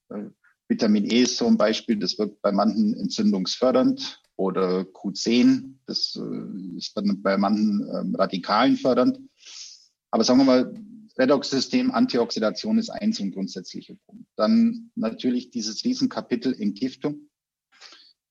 Äh, 0.08 0.24
Vitamin 0.66 1.04
E 1.04 1.22
ist 1.22 1.36
so 1.36 1.46
ein 1.46 1.56
Beispiel, 1.56 1.96
das 1.96 2.18
wirkt 2.18 2.42
bei 2.42 2.52
manchen 2.52 2.94
entzündungsfördernd 2.94 4.20
oder 4.36 4.80
Q10, 4.80 5.74
das 5.86 6.20
äh, 6.20 6.76
ist 6.76 6.94
bei 7.22 7.38
manchen 7.38 7.88
ähm, 7.94 8.14
Radikalen 8.16 8.76
fördernd. 8.76 9.20
Aber 10.10 10.24
sagen 10.24 10.40
wir 10.40 10.44
mal, 10.44 10.74
Redox-System, 11.16 11.90
Antioxidation 11.90 12.78
ist 12.78 12.90
eins 12.90 13.18
und 13.20 13.32
grundsätzlicher 13.32 13.94
Punkt. 14.06 14.26
Dann 14.36 14.90
natürlich 14.94 15.50
dieses 15.50 15.84
Riesenkapitel 15.84 16.54
Entgiftung 16.54 17.27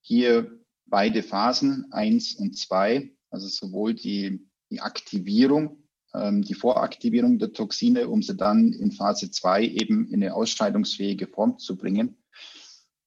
hier 0.07 0.49
beide 0.85 1.21
Phasen, 1.21 1.91
eins 1.91 2.33
und 2.35 2.57
zwei, 2.57 3.11
also 3.29 3.47
sowohl 3.47 3.93
die, 3.93 4.47
die 4.71 4.79
Aktivierung, 4.79 5.83
ähm, 6.13 6.43
die 6.43 6.53
Voraktivierung 6.53 7.39
der 7.39 7.51
Toxine, 7.51 8.07
um 8.07 8.21
sie 8.21 8.37
dann 8.37 8.71
in 8.71 8.93
Phase 8.93 9.31
zwei 9.31 9.65
eben 9.65 10.07
in 10.07 10.23
eine 10.23 10.33
ausscheidungsfähige 10.33 11.27
Form 11.27 11.59
zu 11.59 11.75
bringen. 11.75 12.15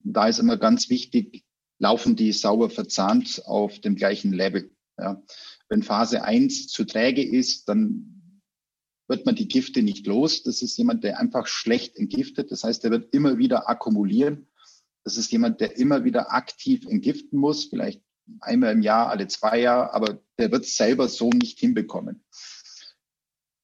Da 0.03 0.27
ist 0.27 0.37
immer 0.37 0.57
ganz 0.57 0.91
wichtig, 0.91 1.43
laufen 1.79 2.15
die 2.15 2.31
sauber 2.33 2.69
verzahnt 2.69 3.41
auf 3.45 3.79
dem 3.79 3.95
gleichen 3.95 4.31
Level. 4.31 4.69
Ja. 4.99 5.23
Wenn 5.69 5.81
Phase 5.81 6.23
eins 6.23 6.67
zu 6.67 6.83
träge 6.83 7.23
ist, 7.23 7.67
dann 7.67 8.43
wird 9.07 9.25
man 9.25 9.35
die 9.35 9.47
Gifte 9.47 9.81
nicht 9.81 10.05
los. 10.05 10.43
Das 10.43 10.61
ist 10.61 10.77
jemand, 10.77 11.03
der 11.03 11.19
einfach 11.19 11.47
schlecht 11.47 11.97
entgiftet. 11.97 12.51
Das 12.51 12.63
heißt, 12.63 12.85
er 12.85 12.91
wird 12.91 13.11
immer 13.15 13.39
wieder 13.39 13.67
akkumulieren 13.67 14.50
das 15.03 15.17
ist 15.17 15.31
jemand, 15.31 15.61
der 15.61 15.77
immer 15.77 16.03
wieder 16.03 16.33
aktiv 16.33 16.85
entgiften 16.87 17.39
muss, 17.39 17.65
vielleicht 17.65 18.01
einmal 18.39 18.73
im 18.73 18.81
Jahr, 18.81 19.09
alle 19.09 19.27
zwei 19.27 19.59
Jahre, 19.59 19.93
aber 19.93 20.21
der 20.37 20.51
wird 20.51 20.65
es 20.65 20.77
selber 20.77 21.07
so 21.07 21.29
nicht 21.29 21.59
hinbekommen. 21.59 22.23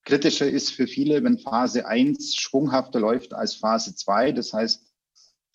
Kritischer 0.03 0.49
ist 0.49 0.71
für 0.71 0.87
viele, 0.87 1.23
wenn 1.23 1.37
Phase 1.37 1.85
1 1.85 2.35
schwunghafter 2.35 2.99
läuft 2.99 3.33
als 3.33 3.55
Phase 3.55 3.93
2. 3.93 4.31
Das 4.31 4.53
heißt, 4.53 4.87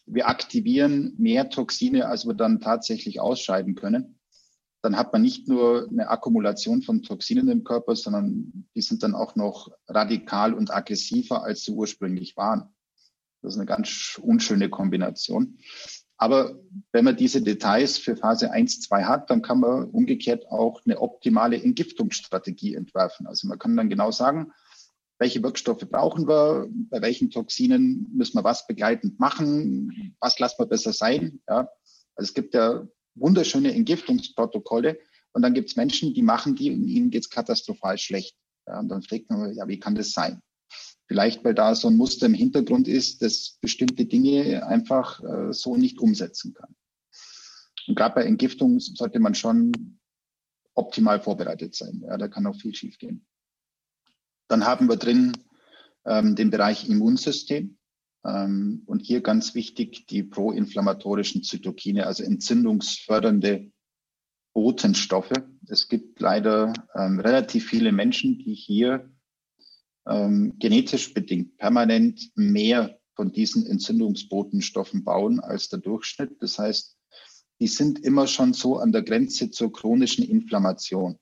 wir 0.07 0.29
aktivieren 0.29 1.15
mehr 1.17 1.49
Toxine, 1.49 2.07
als 2.07 2.27
wir 2.27 2.35
dann 2.35 2.61
tatsächlich 2.61 3.21
ausscheiden 3.21 3.75
können. 3.75 4.19
Dann 4.83 4.97
hat 4.97 5.13
man 5.13 5.23
nicht 5.23 5.49
nur 5.49 5.89
eine 5.89 6.09
Akkumulation 6.09 6.83
von 6.83 7.03
Toxinen 7.03 7.49
im 7.49 7.65
Körper, 7.65 7.97
sondern 7.97 8.69
die 8.75 8.83
sind 8.83 9.03
dann 9.03 9.15
auch 9.15 9.37
noch 9.37 9.71
radikal 9.87 10.55
und 10.55 10.71
aggressiver, 10.71 11.45
als 11.45 11.65
sie 11.65 11.73
ursprünglich 11.73 12.37
waren. 12.37 12.75
Das 13.43 13.55
ist 13.55 13.59
eine 13.59 13.67
ganz 13.67 14.21
unschöne 14.23 14.71
Kombination. 14.71 15.59
Aber 16.17 16.61
wenn 16.93 17.05
man 17.05 17.17
diese 17.17 17.43
Details 17.43 17.99
für 17.99 18.17
Phase 18.17 18.53
1, 18.53 18.81
2 18.83 19.05
hat, 19.05 19.29
dann 19.29 19.43
kann 19.43 19.59
man 19.59 19.91
umgekehrt 19.91 20.47
auch 20.49 20.81
eine 20.85 21.01
optimale 21.01 21.61
Entgiftungsstrategie 21.61 22.75
entwerfen. 22.75 23.27
Also 23.27 23.49
man 23.49 23.59
kann 23.59 23.77
dann 23.77 23.91
genau 23.91 24.13
sagen, 24.13 24.53
welche 25.19 25.43
Wirkstoffe 25.43 25.89
brauchen 25.89 26.29
wir, 26.29 26.69
bei 26.91 27.03
welchen 27.03 27.31
Toxinen 27.31 28.09
müssen 28.15 28.37
wir 28.37 28.45
was 28.45 28.67
begleitend 28.67 29.19
machen, 29.19 30.17
was 30.21 30.39
lassen 30.39 30.61
wir 30.61 30.67
besser 30.67 30.93
sein. 30.93 31.41
Ja. 31.49 31.69
Also 32.15 32.29
es 32.31 32.35
gibt 32.35 32.55
ja 32.55 32.87
wunderschöne 33.15 33.75
Entgiftungsprotokolle 33.75 34.99
und 35.33 35.43
dann 35.43 35.55
gibt 35.55 35.71
es 35.71 35.77
Menschen, 35.77 36.15
die 36.15 36.23
machen 36.23 36.55
die 36.55 36.71
und 36.71 36.87
ihnen 36.87 37.11
geht 37.11 37.23
es 37.23 37.31
katastrophal 37.31 37.99
schlecht. 37.99 38.37
Ja, 38.67 38.79
und 38.79 38.89
dann 38.89 39.03
fragt 39.03 39.29
man, 39.31 39.53
ja, 39.55 39.67
wie 39.67 39.81
kann 39.81 39.95
das 39.95 40.13
sein? 40.13 40.41
Vielleicht, 41.13 41.45
weil 41.45 41.53
da 41.53 41.75
so 41.75 41.89
ein 41.89 41.99
Muster 41.99 42.25
im 42.25 42.33
Hintergrund 42.33 42.89
ist, 42.89 43.21
dass 43.21 43.59
bestimmte 43.61 44.07
Dinge 44.07 44.67
einfach 44.67 45.23
äh, 45.23 45.53
so 45.53 45.77
nicht 45.77 45.99
umsetzen 45.99 46.55
kann. 46.55 46.75
Und 47.87 47.97
gerade 47.97 48.15
bei 48.15 48.25
Entgiftung 48.25 48.81
sollte 48.81 49.21
man 49.21 49.35
schon 49.35 49.99
optimal 50.73 51.21
vorbereitet 51.21 51.75
sein. 51.75 52.01
Ja, 52.03 52.17
da 52.17 52.29
kann 52.29 52.47
auch 52.47 52.57
viel 52.57 52.75
schiefgehen. 52.75 53.27
Dann 54.49 54.65
haben 54.65 54.89
wir 54.89 54.97
drin 54.97 55.37
ähm, 56.07 56.35
den 56.35 56.49
Bereich 56.49 56.89
Immunsystem. 56.89 57.77
Ähm, 58.25 58.83
und 58.87 59.01
hier 59.01 59.21
ganz 59.21 59.55
wichtig 59.55 60.07
die 60.07 60.23
proinflammatorischen 60.23 61.43
Zytokine, 61.43 62.07
also 62.07 62.23
entzündungsfördernde 62.23 63.71
Botenstoffe. 64.55 65.35
Es 65.67 65.89
gibt 65.89 66.21
leider 66.21 66.73
ähm, 66.95 67.21
relativ 67.21 67.69
viele 67.69 67.93
Menschen, 67.93 68.39
die 68.39 68.55
hier 68.55 69.13
ähm, 70.07 70.55
genetisch 70.59 71.15
bedingt 71.15 71.57
permanent 71.59 72.31
mehr 72.35 72.99
von 73.15 73.33
diesen 73.33 73.67
Entzündungsbotenstoffen 73.67 75.05
bauen 75.05 75.41
als 75.41 75.69
der 75.69 75.79
Durchschnitt. 75.81 76.43
Das 76.43 76.59
heißt, 76.59 76.97
die 77.61 77.69
sind 77.69 78.05
immer 78.05 78.27
schon 78.27 78.55
so 78.55 78.79
an 78.79 78.93
der 78.93 79.03
Grenze 79.03 79.51
zur 79.51 79.73
chronischen 79.73 80.25
Inflammation. 80.25 81.19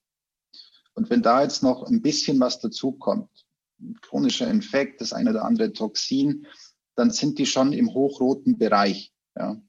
Und 0.95 1.11
wenn 1.11 1.23
da 1.23 1.43
jetzt 1.43 1.63
noch 1.63 1.85
ein 1.85 2.03
bisschen 2.03 2.41
was 2.41 2.61
dazukommt, 2.61 3.31
chronischer 4.03 4.49
Infekt, 4.49 5.01
das 5.01 5.13
eine 5.13 5.31
oder 5.31 5.45
andere 5.45 5.73
Toxin, 5.73 6.47
dann 6.95 7.11
sind 7.11 7.39
die 7.39 7.47
schon 7.47 7.73
im 7.73 7.93
hochroten 7.93 8.59
Bereich. 8.59 9.13
Ja. 9.37 9.61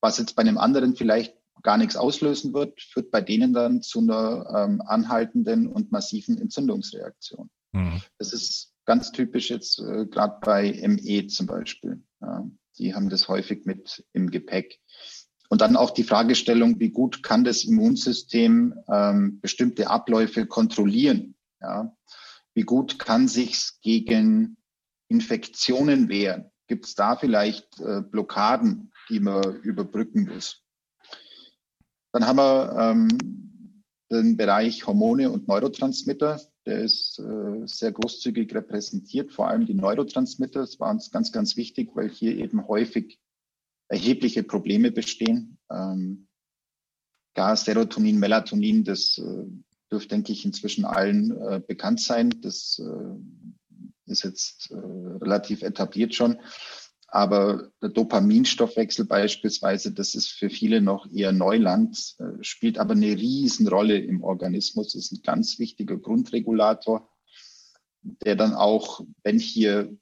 Was 0.00 0.18
jetzt 0.18 0.36
bei 0.36 0.42
einem 0.42 0.58
anderen 0.58 0.96
vielleicht 0.96 1.36
gar 1.62 1.78
nichts 1.78 1.96
auslösen 1.96 2.52
wird, 2.52 2.80
führt 2.80 3.10
bei 3.10 3.20
denen 3.20 3.52
dann 3.52 3.80
zu 3.80 4.00
einer 4.00 4.46
ähm, 4.54 4.82
anhaltenden 4.82 5.66
und 5.66 5.92
massiven 5.92 6.38
Entzündungsreaktion. 6.38 7.50
Mhm. 7.74 8.00
Das 8.18 8.32
ist 8.32 8.72
ganz 8.84 9.12
typisch 9.12 9.50
jetzt 9.50 9.80
äh, 9.80 10.06
gerade 10.06 10.38
bei 10.40 10.80
ME 10.86 11.26
zum 11.26 11.46
Beispiel. 11.46 12.02
Ja. 12.20 12.48
Die 12.78 12.94
haben 12.94 13.08
das 13.08 13.28
häufig 13.28 13.66
mit 13.66 14.04
im 14.12 14.30
Gepäck. 14.30 14.80
Und 15.48 15.60
dann 15.60 15.76
auch 15.76 15.90
die 15.90 16.04
Fragestellung, 16.04 16.80
wie 16.80 16.90
gut 16.90 17.22
kann 17.22 17.44
das 17.44 17.64
Immunsystem 17.64 18.74
ähm, 18.88 19.40
bestimmte 19.40 19.88
Abläufe 19.88 20.46
kontrollieren? 20.46 21.36
Ja? 21.60 21.94
Wie 22.54 22.62
gut 22.62 22.98
kann 22.98 23.28
sich's 23.28 23.78
gegen 23.80 24.56
Infektionen 25.08 26.08
wehren? 26.08 26.50
Gibt 26.66 26.86
es 26.86 26.94
da 26.94 27.16
vielleicht 27.16 27.80
äh, 27.80 28.00
Blockaden, 28.00 28.92
die 29.08 29.20
man 29.20 29.56
überbrücken 29.60 30.28
muss? 30.32 30.62
Dann 32.12 32.26
haben 32.26 32.38
wir 32.38 32.76
ähm, 32.78 33.84
den 34.10 34.36
Bereich 34.36 34.86
Hormone 34.86 35.30
und 35.30 35.48
Neurotransmitter. 35.48 36.40
Der 36.66 36.80
ist 36.80 37.18
äh, 37.18 37.66
sehr 37.66 37.92
großzügig 37.92 38.54
repräsentiert, 38.54 39.32
vor 39.32 39.48
allem 39.48 39.66
die 39.66 39.74
Neurotransmitter. 39.74 40.60
Das 40.60 40.80
war 40.80 40.90
uns 40.90 41.10
ganz, 41.10 41.30
ganz 41.30 41.56
wichtig, 41.56 41.90
weil 41.94 42.08
hier 42.08 42.36
eben 42.36 42.66
häufig 42.66 43.18
erhebliche 43.88 44.42
Probleme 44.42 44.90
bestehen. 44.90 45.58
Ähm, 45.70 46.26
Gas, 47.34 47.64
Serotonin, 47.64 48.18
Melatonin, 48.18 48.84
das 48.84 49.18
äh, 49.18 49.44
dürfte, 49.90 50.08
denke 50.08 50.32
ich, 50.32 50.44
inzwischen 50.44 50.84
allen 50.84 51.36
äh, 51.36 51.60
bekannt 51.66 52.00
sein. 52.00 52.30
Das 52.40 52.80
äh, 52.80 54.10
ist 54.10 54.24
jetzt 54.24 54.70
äh, 54.70 54.76
relativ 54.76 55.62
etabliert 55.62 56.14
schon. 56.14 56.38
Aber 57.14 57.70
der 57.80 57.90
Dopaminstoffwechsel 57.90 59.04
beispielsweise, 59.04 59.92
das 59.92 60.16
ist 60.16 60.30
für 60.30 60.50
viele 60.50 60.80
noch 60.80 61.08
eher 61.12 61.30
Neuland, 61.30 62.16
äh, 62.18 62.42
spielt 62.42 62.76
aber 62.76 62.94
eine 62.94 63.16
Riesenrolle 63.16 63.98
im 63.98 64.24
Organismus, 64.24 64.96
ist 64.96 65.12
ein 65.12 65.22
ganz 65.22 65.60
wichtiger 65.60 65.96
Grundregulator, 65.96 67.08
der 68.02 68.34
dann 68.34 68.52
auch, 68.52 69.00
wenn 69.22 69.38
hier, 69.38 69.96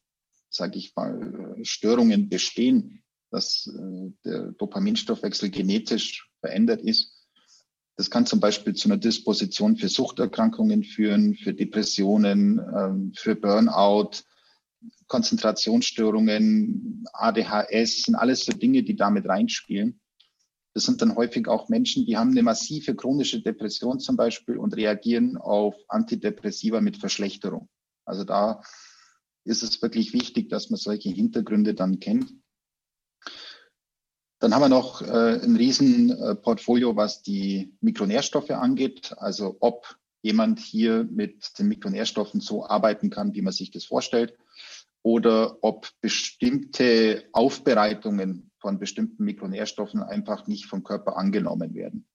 sage 0.49 0.79
ich 0.79 0.97
mal, 0.97 1.55
Störungen 1.65 2.31
bestehen, 2.31 3.03
dass 3.31 3.67
äh, 3.67 4.11
der 4.25 4.53
Dopaminstoffwechsel 4.53 5.51
genetisch 5.51 6.31
verändert 6.41 6.81
ist, 6.81 7.13
das 7.99 8.11
kann 8.11 8.25
zum 8.25 8.41
Beispiel 8.41 8.73
zu 8.73 8.89
einer 8.89 8.97
Disposition 8.97 9.77
für 9.77 9.91
Suchterkrankungen 9.91 10.83
führen, 10.83 11.35
für 11.35 11.53
Depressionen, 11.53 12.59
ähm, 12.75 13.13
für 13.15 13.37
Burnout, 13.37 14.23
Konzentrationsstörungen, 15.13 17.05
ADHS, 17.13 18.05
sind 18.05 18.15
alles 18.15 18.47
so 18.47 18.53
Dinge, 18.53 18.83
die 18.83 18.97
damit 18.97 19.29
reinspielen. 19.29 20.01
Das 20.73 20.85
sind 20.85 21.03
dann 21.03 21.17
häufig 21.17 21.49
auch 21.49 21.69
Menschen, 21.69 22.07
die 22.07 22.17
haben 22.17 22.31
eine 22.31 22.43
massive 22.43 22.97
chronische 22.97 23.43
Depression 23.43 24.01
zum 24.01 24.17
Beispiel 24.17 24.57
und 24.57 24.75
reagieren 24.75 25.37
auf 25.37 25.75
Antidepressiva 25.89 26.81
mit 26.81 26.97
Verschlechterung. 26.97 27.69
Also 28.07 28.25
da 28.25 28.63
ist 29.45 29.63
es 29.63 29.83
wirklich 29.83 30.15
wichtig, 30.15 30.49
dass 30.49 30.71
man 30.71 30.79
solche 30.79 31.11
Hintergründe 31.11 31.75
dann 31.75 32.01
kennt. 32.01 32.33
Dann 34.39 34.55
haben 34.55 34.63
wir 34.63 34.71
noch 34.71 35.03
äh, 35.03 35.45
ein 35.45 35.57
Riesenportfolio, 35.57 36.97
was 36.97 37.21
die 37.21 37.77
Mikronährstoffe 37.83 38.51
angeht. 38.51 39.13
Also 39.19 39.59
ob 39.61 39.95
jemand 40.23 40.59
hier 40.59 41.05
mit 41.05 41.59
den 41.59 41.69
Mikronährstoffen 41.69 42.41
so 42.41 42.65
arbeiten 42.65 43.11
kann, 43.11 43.35
wie 43.35 43.43
man 43.43 43.53
sich 43.53 43.71
das 43.71 43.85
vorstellt, 43.85 44.39
oder 45.03 45.63
ob 45.63 45.89
bestimmte 46.01 47.29
Aufbereitungen 47.33 48.51
von 48.59 48.79
bestimmten 48.79 49.25
Mikronährstoffen 49.25 50.03
einfach 50.03 50.47
nicht 50.47 50.67
vom 50.67 50.85
Körper 50.85 51.17
angenommen 51.17 51.75
werden. 51.75 52.07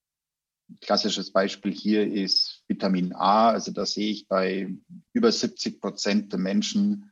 Ein 0.69 0.80
klassisches 0.82 1.32
Beispiel 1.32 1.73
hier 1.73 2.12
ist 2.12 2.63
Vitamin 2.67 3.13
A. 3.13 3.50
Also 3.50 3.71
da 3.71 3.86
sehe 3.86 4.10
ich 4.12 4.28
bei 4.28 4.73
über 5.13 5.32
70 5.32 5.82
Prozent 5.82 6.32
der 6.32 6.39
Menschen 6.39 7.12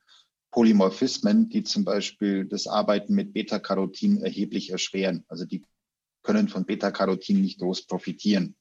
Polymorphismen, 0.52 1.50
die 1.50 1.64
zum 1.64 1.84
Beispiel 1.84 2.46
das 2.46 2.68
Arbeiten 2.68 3.14
mit 3.14 3.34
Beta-Carotin 3.34 4.22
erheblich 4.22 4.70
erschweren. 4.70 5.26
Also 5.28 5.46
die 5.46 5.66
können 6.24 6.48
von 6.48 6.66
Beta-Carotin 6.66 7.42
nicht 7.42 7.60
groß 7.60 7.88
profitieren. 7.88 8.56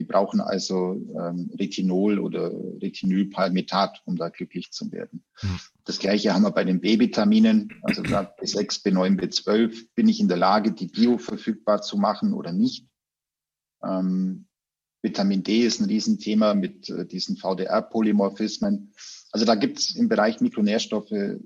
Die 0.00 0.04
brauchen 0.04 0.40
also 0.40 0.94
ähm, 0.94 1.50
Retinol 1.58 2.18
oder 2.18 2.50
Retinylpalmitat, 2.82 4.02
um 4.04 4.16
da 4.16 4.28
glücklich 4.28 4.72
zu 4.72 4.90
werden. 4.90 5.24
Mhm. 5.42 5.60
Das 5.84 5.98
gleiche 5.98 6.34
haben 6.34 6.42
wir 6.42 6.50
bei 6.50 6.64
den 6.64 6.80
B-Vitaminen, 6.80 7.72
also 7.82 8.02
gerade 8.02 8.34
B6, 8.40 8.84
B9, 8.84 9.18
B12. 9.20 9.86
Bin 9.94 10.08
ich 10.08 10.20
in 10.20 10.28
der 10.28 10.36
Lage, 10.36 10.72
die 10.72 10.88
bioverfügbar 10.88 11.82
zu 11.82 11.96
machen 11.96 12.32
oder 12.32 12.52
nicht? 12.52 12.88
Ähm, 13.84 14.46
Vitamin 15.02 15.42
D 15.42 15.60
ist 15.60 15.80
ein 15.80 15.86
Riesenthema 15.86 16.54
mit 16.54 16.88
äh, 16.88 17.06
diesen 17.06 17.36
VDR-Polymorphismen. 17.36 18.94
Also 19.30 19.44
da 19.44 19.54
gibt 19.54 19.78
es 19.78 19.94
im 19.94 20.08
Bereich 20.08 20.40
Mikronährstoffe 20.40 21.38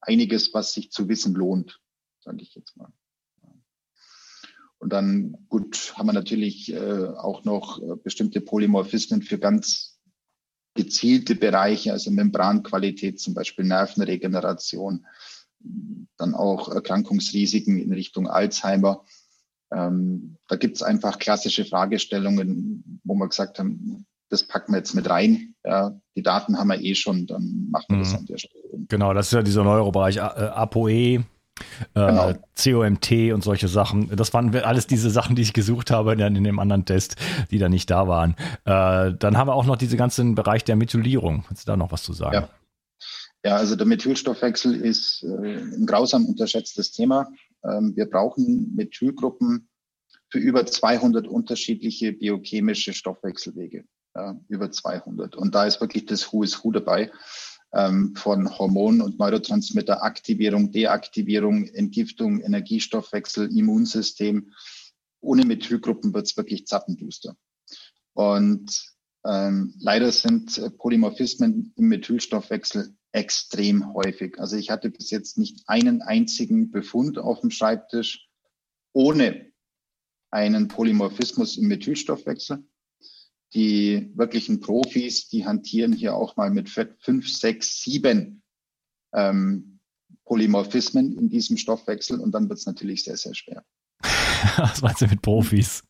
einiges, 0.00 0.54
was 0.54 0.72
sich 0.72 0.90
zu 0.92 1.08
wissen 1.08 1.34
lohnt, 1.34 1.80
sage 2.20 2.40
ich 2.40 2.54
jetzt 2.54 2.76
mal. 2.76 2.92
Und 4.80 4.92
dann, 4.94 5.36
gut, 5.48 5.92
haben 5.96 6.06
wir 6.06 6.14
natürlich 6.14 6.72
äh, 6.72 7.04
auch 7.04 7.44
noch 7.44 7.82
äh, 7.82 7.96
bestimmte 8.02 8.40
Polymorphismen 8.40 9.20
für 9.20 9.38
ganz 9.38 9.98
gezielte 10.74 11.34
Bereiche, 11.34 11.92
also 11.92 12.10
Membranqualität, 12.10 13.20
zum 13.20 13.34
Beispiel 13.34 13.66
Nervenregeneration, 13.66 15.06
dann 16.16 16.34
auch 16.34 16.70
Erkrankungsrisiken 16.70 17.78
in 17.78 17.92
Richtung 17.92 18.26
Alzheimer. 18.26 19.04
Ähm, 19.70 20.36
da 20.48 20.56
gibt 20.56 20.76
es 20.76 20.82
einfach 20.82 21.18
klassische 21.18 21.66
Fragestellungen, 21.66 23.00
wo 23.04 23.14
wir 23.14 23.28
gesagt 23.28 23.58
haben, 23.58 24.06
das 24.30 24.44
packen 24.44 24.72
wir 24.72 24.78
jetzt 24.78 24.94
mit 24.94 25.10
rein. 25.10 25.54
Ja, 25.62 26.00
die 26.16 26.22
Daten 26.22 26.58
haben 26.58 26.68
wir 26.68 26.80
eh 26.80 26.94
schon, 26.94 27.26
dann 27.26 27.68
machen 27.70 27.86
wir 27.88 27.96
mhm. 27.96 28.02
das 28.02 28.14
an 28.14 28.26
der 28.26 28.38
Stelle. 28.38 28.64
Genau, 28.88 29.12
das 29.12 29.26
ist 29.26 29.32
ja 29.32 29.42
dieser 29.42 29.64
Neurobereich 29.64 30.16
äh, 30.16 30.20
ApoE. 30.20 31.24
Äh, 31.94 32.06
genau. 32.06 32.32
COMT 32.56 33.32
und 33.32 33.42
solche 33.42 33.68
Sachen. 33.68 34.14
Das 34.14 34.32
waren 34.34 34.54
alles 34.56 34.86
diese 34.86 35.10
Sachen, 35.10 35.36
die 35.36 35.42
ich 35.42 35.52
gesucht 35.52 35.90
habe 35.90 36.12
in, 36.12 36.20
in 36.20 36.44
dem 36.44 36.58
anderen 36.58 36.84
Test, 36.84 37.16
die 37.50 37.58
da 37.58 37.68
nicht 37.68 37.90
da 37.90 38.08
waren. 38.08 38.34
Äh, 38.64 39.14
dann 39.18 39.36
haben 39.36 39.48
wir 39.48 39.54
auch 39.54 39.66
noch 39.66 39.76
diesen 39.76 39.98
ganzen 39.98 40.34
Bereich 40.34 40.64
der 40.64 40.76
Methylierung. 40.76 41.44
Kannst 41.46 41.66
du 41.66 41.72
da 41.72 41.76
noch 41.76 41.92
was 41.92 42.02
zu 42.02 42.12
sagen? 42.12 42.34
Ja, 42.34 42.48
ja 43.44 43.56
also 43.56 43.76
der 43.76 43.86
Methylstoffwechsel 43.86 44.74
ist 44.74 45.22
äh, 45.22 45.56
ein 45.56 45.86
grausam 45.86 46.26
unterschätztes 46.26 46.92
Thema. 46.92 47.28
Ähm, 47.64 47.94
wir 47.96 48.06
brauchen 48.06 48.74
Methylgruppen 48.74 49.68
für 50.28 50.38
über 50.38 50.64
200 50.64 51.26
unterschiedliche 51.26 52.12
biochemische 52.12 52.92
Stoffwechselwege 52.92 53.84
über 54.48 54.72
200. 54.72 55.36
Und 55.36 55.54
da 55.54 55.66
ist 55.66 55.80
wirklich 55.80 56.04
das 56.04 56.32
Who 56.32 56.42
is 56.42 56.64
Who 56.64 56.72
dabei. 56.72 57.12
Ähm, 57.72 58.16
von 58.16 58.58
Hormon- 58.58 59.00
und 59.00 59.18
Neurotransmitteraktivierung, 59.18 60.72
Deaktivierung, 60.72 61.66
Entgiftung, 61.66 62.40
Energiestoffwechsel, 62.40 63.56
Immunsystem. 63.56 64.52
Ohne 65.20 65.44
Methylgruppen 65.44 66.12
wird 66.12 66.26
es 66.26 66.36
wirklich 66.36 66.66
zappenduster. 66.66 67.36
Und 68.14 68.90
ähm, 69.24 69.74
leider 69.78 70.10
sind 70.10 70.78
Polymorphismen 70.78 71.72
im 71.76 71.88
Methylstoffwechsel 71.88 72.96
extrem 73.12 73.92
häufig. 73.92 74.38
Also 74.38 74.56
ich 74.56 74.70
hatte 74.70 74.90
bis 74.90 75.10
jetzt 75.10 75.38
nicht 75.38 75.62
einen 75.66 76.02
einzigen 76.02 76.70
Befund 76.70 77.18
auf 77.18 77.40
dem 77.40 77.50
Schreibtisch 77.50 78.28
ohne 78.92 79.52
einen 80.30 80.68
Polymorphismus 80.68 81.56
im 81.56 81.68
Methylstoffwechsel 81.68 82.64
die 83.54 84.10
wirklichen 84.14 84.60
Profis, 84.60 85.28
die 85.28 85.44
hantieren 85.44 85.92
hier 85.92 86.14
auch 86.14 86.36
mal 86.36 86.50
mit 86.50 86.68
fünf, 86.68 87.28
sechs, 87.28 87.82
sieben 87.82 88.42
ähm, 89.12 89.80
Polymorphismen 90.24 91.18
in 91.18 91.28
diesem 91.28 91.56
Stoffwechsel 91.56 92.20
und 92.20 92.32
dann 92.32 92.48
wird 92.48 92.60
es 92.60 92.66
natürlich 92.66 93.04
sehr, 93.04 93.16
sehr 93.16 93.34
schwer. 93.34 93.64
Was 94.56 94.82
meinst 94.82 95.00
du 95.00 95.06
mit 95.06 95.22
Profis? 95.22 95.82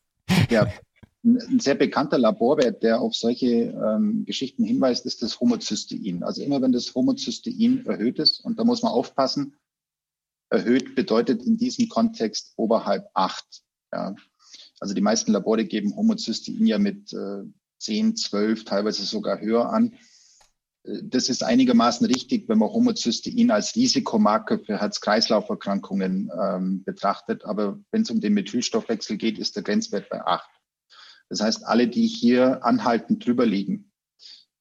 Ja, 0.49 0.67
ein 1.23 1.59
sehr 1.59 1.75
bekannter 1.75 2.17
Laborwert, 2.17 2.81
der 2.81 2.99
auf 2.99 3.13
solche 3.13 3.47
ähm, 3.47 4.25
Geschichten 4.25 4.63
hinweist, 4.63 5.05
ist 5.05 5.21
das 5.21 5.39
Homozystein. 5.39 6.23
Also 6.23 6.41
immer 6.41 6.61
wenn 6.61 6.71
das 6.71 6.95
Homozystein 6.95 7.85
erhöht 7.85 8.17
ist, 8.17 8.39
und 8.39 8.57
da 8.57 8.63
muss 8.63 8.81
man 8.81 8.91
aufpassen, 8.91 9.55
erhöht 10.49 10.95
bedeutet 10.95 11.43
in 11.43 11.57
diesem 11.57 11.89
Kontext 11.89 12.53
oberhalb 12.55 13.07
acht. 13.13 13.61
Ja. 13.93 14.15
Also 14.81 14.93
die 14.93 15.01
meisten 15.01 15.31
Labore 15.31 15.63
geben 15.65 15.95
Homozystein 15.95 16.65
ja 16.65 16.79
mit 16.79 17.13
äh, 17.13 17.43
10, 17.77 18.17
12, 18.17 18.65
teilweise 18.65 19.05
sogar 19.05 19.39
höher 19.39 19.69
an. 19.69 19.93
Äh, 20.83 21.03
das 21.03 21.29
ist 21.29 21.43
einigermaßen 21.43 22.05
richtig, 22.07 22.49
wenn 22.49 22.57
man 22.57 22.69
Homozystein 22.69 23.51
als 23.51 23.75
Risikomarker 23.75 24.59
für 24.59 24.79
Herz-Kreislauf-Erkrankungen 24.79 26.31
ähm, 26.37 26.83
betrachtet. 26.83 27.45
Aber 27.45 27.79
wenn 27.91 28.01
es 28.01 28.09
um 28.09 28.19
den 28.19 28.33
Methylstoffwechsel 28.33 29.17
geht, 29.17 29.37
ist 29.37 29.55
der 29.55 29.63
Grenzwert 29.63 30.09
bei 30.09 30.25
acht. 30.25 30.49
Das 31.29 31.41
heißt, 31.41 31.65
alle, 31.65 31.87
die 31.87 32.07
hier 32.07 32.65
anhaltend 32.65 33.25
drüber 33.25 33.45
liegen, 33.45 33.91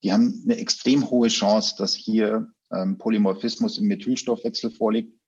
die 0.03 0.13
haben 0.13 0.43
eine 0.45 0.57
extrem 0.57 1.11
hohe 1.11 1.29
Chance, 1.29 1.75
dass 1.79 1.95
hier 1.95 2.53
ähm, 2.71 2.99
Polymorphismus 2.99 3.79
im 3.79 3.87
Methylstoffwechsel 3.87 4.71
vorliegt. 4.71 5.19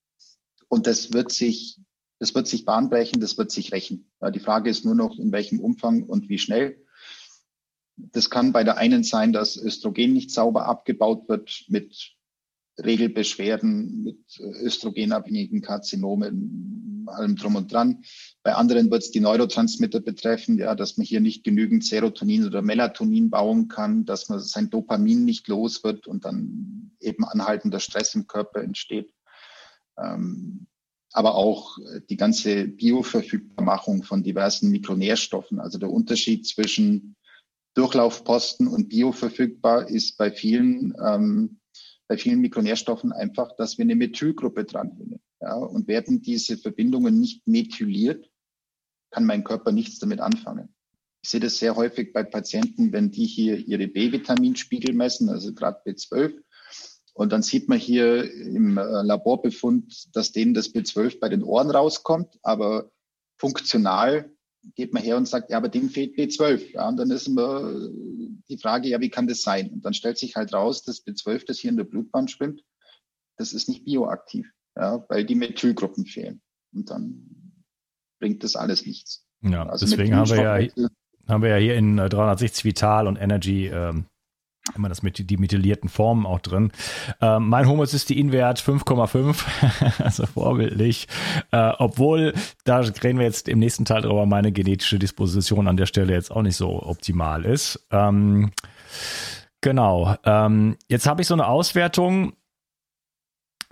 Und 0.68 0.87
das 0.87 1.12
wird 1.12 1.33
sich, 1.33 1.78
das 2.22 2.37
wird 2.37 2.46
sich 2.46 2.64
bahnbrechen, 2.64 3.20
das 3.20 3.37
wird 3.37 3.50
sich 3.50 3.72
rächen. 3.72 4.08
Die 4.32 4.38
Frage 4.38 4.70
ist 4.70 4.85
nur 4.85 4.94
noch, 4.94 5.18
in 5.18 5.32
welchem 5.32 5.58
Umfang 5.58 6.04
und 6.04 6.28
wie 6.28 6.38
schnell. 6.38 6.80
Das 7.96 8.30
kann 8.30 8.52
bei 8.52 8.62
der 8.62 8.76
einen 8.76 9.02
sein, 9.02 9.32
dass 9.32 9.56
Östrogen 9.56 10.12
nicht 10.12 10.30
sauber 10.30 10.66
abgebaut 10.66 11.28
wird 11.28 11.64
mit 11.66 12.12
Regelbeschwerden, 12.78 14.04
mit 14.04 14.38
östrogenabhängigen 14.38 15.62
Karzinomen, 15.62 17.08
allem 17.08 17.35
drum 17.35 17.56
und 17.56 17.72
dran. 17.72 18.04
Bei 18.44 18.54
anderen 18.54 18.88
wird 18.92 19.02
es 19.02 19.11
die 19.11 19.18
Neurotransmitter 19.18 19.98
betreffen, 19.98 20.58
ja, 20.58 20.76
dass 20.76 20.96
man 20.98 21.04
hier 21.04 21.20
nicht 21.20 21.42
genügend 21.42 21.85
Serotonin 21.85 22.46
oder 22.46 22.62
Melatonin 22.62 23.30
bauen 23.30 23.66
kann, 23.66 24.04
dass 24.04 24.28
man 24.28 24.38
sein 24.38 24.70
Dopamin 24.70 25.24
nicht 25.24 25.48
los 25.48 25.82
wird 25.82 26.06
und 26.06 26.24
dann 26.24 26.92
eben 27.00 27.24
anhaltender 27.24 27.80
Stress 27.80 28.14
im 28.14 28.28
Körper 28.28 28.62
entsteht. 28.62 29.12
Ähm, 29.98 30.68
aber 31.12 31.35
auch 31.35 31.79
die 32.09 32.16
ganze 32.16 32.66
Bioverfügbarmachung 32.66 34.03
von 34.03 34.22
diversen 34.22 34.70
Mikronährstoffen. 34.70 35.61
Also 35.61 35.79
der 35.79 35.90
Unterschied 35.90 36.46
zwischen 36.46 37.16
Durchlaufposten 37.75 38.68
und 38.68 38.88
bioverfügbar 38.88 39.88
ist 39.88 40.16
bei 40.18 40.31
vielen 40.31 40.94
ähm, 41.03 41.59
bei 42.12 42.18
vielen 42.18 42.40
Mikronährstoffen 42.40 43.11
einfach, 43.11 43.57
dass 43.57 43.79
wir 43.79 43.85
eine 43.85 43.96
Methylgruppe 43.96 44.64
dranhängen. 44.64 45.18
Ja, 45.40 45.55
und 45.55 45.88
werden 45.88 46.20
diese 46.20 46.59
Verbindungen 46.59 47.18
nicht 47.18 47.48
methyliert, 47.48 48.31
kann 49.11 49.25
mein 49.25 49.44
Körper 49.44 49.72
nichts 49.72 49.98
damit 49.98 50.20
anfangen. 50.20 50.75
Ich 51.22 51.31
sehe 51.31 51.40
das 51.40 51.59
sehr 51.59 51.75
häufig 51.75 52.12
bei 52.12 52.22
Patienten, 52.22 52.92
wenn 52.92 53.11
die 53.11 53.25
hier 53.25 53.57
ihre 53.57 53.88
B-Vitaminspiegel 53.88 54.94
messen, 54.94 55.31
also 55.31 55.55
gerade 55.55 55.81
B12. 55.87 56.35
Und 57.14 57.33
dann 57.33 57.42
sieht 57.42 57.68
man 57.68 57.79
hier 57.79 58.33
im 58.33 58.79
äh, 58.79 59.03
Laborbefund, 59.03 60.16
dass 60.16 60.33
denen 60.33 60.55
das 60.55 60.75
B12 60.75 61.20
bei 61.20 61.29
den 61.29 61.42
Ohren 61.42 61.70
rauskommt, 61.70 62.38
aber 62.42 62.90
funktional 63.38 64.31
geht 64.77 64.94
man 64.94 65.03
her 65.03 65.16
und 65.16 65.27
sagt, 65.27 65.51
ja, 65.51 65.57
aber 65.57 65.68
dem 65.68 65.90
fehlt 65.90 66.16
B12. 66.16 66.72
Ja, 66.75 66.88
und 66.88 66.96
dann 66.96 67.11
ist 67.11 67.27
immer 67.27 67.72
die 68.48 68.59
Frage, 68.59 68.88
ja, 68.88 69.01
wie 69.01 69.11
kann 69.11 69.27
das 69.27 69.42
sein? 69.42 69.70
Und 69.70 69.85
dann 69.85 69.94
stellt 69.94 70.18
sich 70.18 70.37
halt 70.37 70.55
raus, 70.55 70.85
dass 70.85 71.05
B12, 71.05 71.46
das 71.46 71.59
hier 71.59 71.70
in 71.70 71.77
der 71.77 71.85
Blutbahn 71.85 72.29
schwimmt, 72.29 72.62
das 73.37 73.53
ist 73.53 73.68
nicht 73.68 73.85
bioaktiv, 73.85 74.51
ja, 74.77 75.05
weil 75.09 75.25
die 75.25 75.35
Methylgruppen 75.35 76.07
fehlen. 76.07 76.40
Und 76.72 76.90
dann 76.90 77.55
bringt 78.20 78.44
das 78.44 78.57
alles 78.57 78.87
nichts. 78.87 79.27
Ja, 79.42 79.66
also 79.66 79.85
deswegen 79.85 80.14
haben 80.14 80.31
wir 80.31 80.61
ja, 80.61 80.88
haben 81.29 81.42
wir 81.42 81.51
ja 81.51 81.57
hier 81.57 81.75
in 81.75 81.96
360 81.96 82.64
Vital 82.64 83.09
und 83.09 83.16
Energy 83.16 83.66
ähm, 83.66 84.07
immer 84.77 84.88
das 84.88 85.03
mit 85.03 85.31
die 85.31 85.37
methylierten 85.37 85.88
Formen 85.88 86.27
auch 86.27 86.40
drin. 86.40 86.72
Ähm, 87.20 87.48
mein 87.48 87.68
Homozysteinwert 87.68 88.61
5,5, 88.61 89.44
also 90.03 90.27
vorbildlich. 90.27 91.09
Äh, 91.51 91.72
obwohl, 91.79 92.33
da 92.64 92.79
reden 92.79 93.18
wir 93.18 93.27
jetzt 93.27 93.48
im 93.48 93.59
nächsten 93.59 93.85
Teil 93.85 94.03
drüber, 94.03 94.27
meine 94.27 94.53
genetische 94.53 94.98
Disposition 94.98 95.68
an 95.68 95.77
der 95.77 95.87
Stelle 95.87 96.12
jetzt 96.12 96.31
auch 96.31 96.42
nicht 96.42 96.57
so 96.57 96.83
optimal 96.83 97.44
ist. 97.44 97.87
Ähm, 97.90 98.53
genau. 99.61 100.16
Ähm, 100.25 100.77
jetzt 100.88 101.07
habe 101.07 101.22
ich 101.22 101.29
so 101.29 101.35
eine 101.35 101.46
Auswertung. 101.46 102.35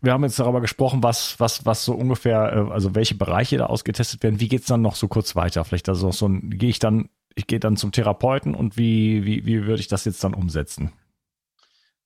Wir 0.03 0.13
haben 0.13 0.25
jetzt 0.25 0.39
darüber 0.39 0.61
gesprochen, 0.61 1.03
was, 1.03 1.39
was, 1.39 1.67
was 1.67 1.85
so 1.85 1.95
ungefähr, 1.95 2.53
äh, 2.53 2.73
also 2.73 2.95
welche 2.95 3.15
Bereiche 3.15 3.59
da 3.59 3.67
ausgetestet 3.67 4.23
werden. 4.23 4.41
Wie 4.41 4.49
geht's 4.49 4.67
dann 4.67 4.83
noch 4.83 4.97
so 4.97 5.09
kurz 5.09 5.37
weiter? 5.37 5.65
Vielleicht 5.65 5.89
also 5.89 6.11
so 6.11 6.27
ein, 6.27 6.51
gehe 6.51 6.71
ich 6.71 6.79
dann 6.79 7.11
ich 7.35 7.47
gehe 7.47 7.61
dann 7.61 7.77
zum 7.77 7.93
Therapeuten 7.93 8.55
und 8.55 8.77
wie, 8.77 9.25
wie, 9.25 9.47
wie 9.47 9.67
würde 9.67 9.81
ich 9.81 9.89
das 9.89 10.05
jetzt 10.05 10.23
dann 10.25 10.35
umsetzen? 10.35 10.93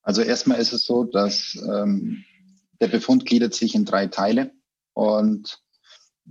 Also 0.01 0.21
erstmal 0.21 0.59
ist 0.59 0.73
es 0.73 0.85
so, 0.85 1.03
dass 1.03 1.57
ähm, 1.67 2.23
der 2.79 2.87
Befund 2.87 3.25
gliedert 3.25 3.53
sich 3.53 3.73
in 3.75 3.85
drei 3.85 4.07
Teile 4.07 4.51
und 4.93 5.59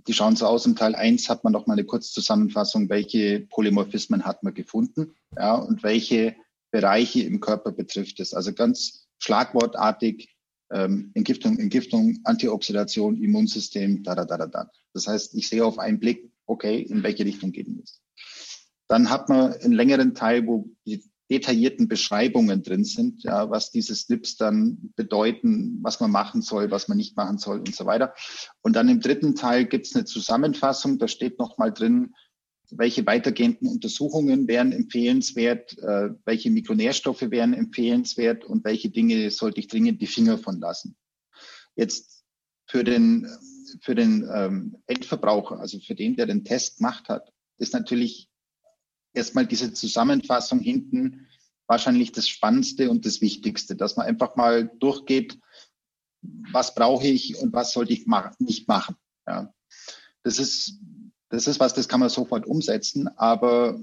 die 0.07 0.13
schauen 0.13 0.37
so 0.37 0.47
aus. 0.47 0.67
Im 0.67 0.77
Teil 0.77 0.95
1 0.95 1.29
hat 1.29 1.45
man 1.45 1.53
noch 1.53 1.67
mal 1.67 1.75
eine 1.75 1.85
Kurzzusammenfassung, 1.85 2.89
welche 2.89 3.41
Polymorphismen 3.41 4.25
hat 4.25 4.43
man 4.43 4.55
gefunden 4.55 5.15
ja, 5.37 5.55
und 5.55 5.83
welche 5.83 6.37
Bereiche 6.71 7.23
im 7.23 7.41
Körper 7.41 7.73
betrifft 7.73 8.21
es. 8.21 8.35
Also 8.35 8.53
ganz 8.53 9.07
schlagwortartig 9.19 10.37
ähm, 10.73 11.13
Entgiftung, 11.15 11.59
Entgiftung, 11.59 12.19
Antioxidation, 12.25 13.23
Immunsystem, 13.23 14.03
da, 14.03 14.15
da, 14.15 14.25
da, 14.25 14.39
da, 14.39 14.47
da. 14.47 14.71
Das 14.93 15.07
heißt, 15.07 15.35
ich 15.35 15.49
sehe 15.49 15.65
auf 15.65 15.79
einen 15.79 16.01
Blick, 16.01 16.31
okay, 16.47 16.81
in 16.81 17.03
welche 17.03 17.25
Richtung 17.25 17.53
geht 17.53 17.69
es. 17.83 18.01
Dann 18.89 19.11
hat 19.11 19.29
man 19.29 19.53
einen 19.53 19.73
längeren 19.73 20.15
Teil, 20.15 20.47
wo 20.47 20.69
die 20.87 21.03
detaillierten 21.31 21.89
Beschreibungen 21.89 22.63
drin 22.63 22.85
sind, 22.85 23.23
ja, 23.23 23.49
was 23.51 23.71
diese 23.71 23.95
Snips 23.95 24.37
dann 24.37 24.93
bedeuten, 24.95 25.79
was 25.83 25.99
man 26.01 26.11
machen 26.11 26.43
soll, 26.43 26.71
was 26.71 26.89
man 26.89 26.99
nicht 26.99 27.17
machen 27.17 27.39
soll 27.39 27.59
und 27.59 27.75
so 27.75 27.87
weiter. 27.87 28.15
Und 28.61 28.77
dann 28.77 28.89
im 28.89 29.01
dritten 29.01 29.35
Teil 29.35 29.65
gibt 29.65 29.87
es 29.87 29.95
eine 29.95 30.05
Zusammenfassung, 30.05 30.99
da 30.99 31.09
steht 31.09 31.39
nochmal 31.39 31.73
drin, 31.73 32.15
welche 32.71 33.07
weitergehenden 33.07 33.69
Untersuchungen 33.69 34.49
wären 34.49 34.73
empfehlenswert, 34.73 35.79
äh, 35.79 36.11
welche 36.25 36.51
Mikronährstoffe 36.51 37.31
wären 37.31 37.55
empfehlenswert 37.55 38.45
und 38.45 38.65
welche 38.65 38.91
Dinge 38.91 39.31
sollte 39.31 39.61
ich 39.61 39.69
dringend 39.69 40.03
die 40.03 40.07
Finger 40.07 40.39
von 40.39 40.61
lassen. 40.61 40.97
Jetzt 41.77 42.25
für 42.67 42.85
den, 42.85 43.29
für 43.81 43.95
den 43.95 44.29
ähm, 44.33 44.77
Endverbraucher, 44.87 45.59
also 45.59 45.79
für 45.79 45.95
den, 45.95 46.17
der 46.17 46.27
den 46.27 46.45
Test 46.45 46.79
gemacht 46.79 47.09
hat, 47.09 47.33
ist 47.59 47.73
natürlich 47.73 48.29
erstmal 49.15 49.47
diese 49.47 49.73
Zusammenfassung 49.73 50.61
hinten 50.61 51.27
wahrscheinlich 51.67 52.13
das 52.13 52.29
Spannendste 52.29 52.91
und 52.91 53.07
das 53.07 53.21
Wichtigste, 53.21 53.75
dass 53.75 53.97
man 53.97 54.07
einfach 54.07 54.37
mal 54.37 54.71
durchgeht, 54.79 55.39
was 56.53 56.75
brauche 56.75 57.07
ich 57.07 57.37
und 57.39 57.53
was 57.53 57.73
sollte 57.73 57.93
ich 57.93 58.07
mach 58.07 58.39
nicht 58.39 58.69
machen. 58.69 58.97
Ja. 59.27 59.53
Das 60.23 60.39
ist, 60.39 60.79
das 61.31 61.47
ist 61.47 61.61
was, 61.61 61.75
das 61.75 61.89
kann 61.89 62.01
man 62.01 62.09
sofort 62.09 62.47
umsetzen, 62.47 63.09
aber 63.17 63.79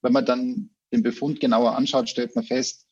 wenn 0.00 0.12
man 0.12 0.26
dann 0.26 0.70
den 0.92 1.02
Befund 1.02 1.40
genauer 1.40 1.76
anschaut, 1.76 2.08
stellt 2.08 2.34
man 2.34 2.44
fest, 2.44 2.86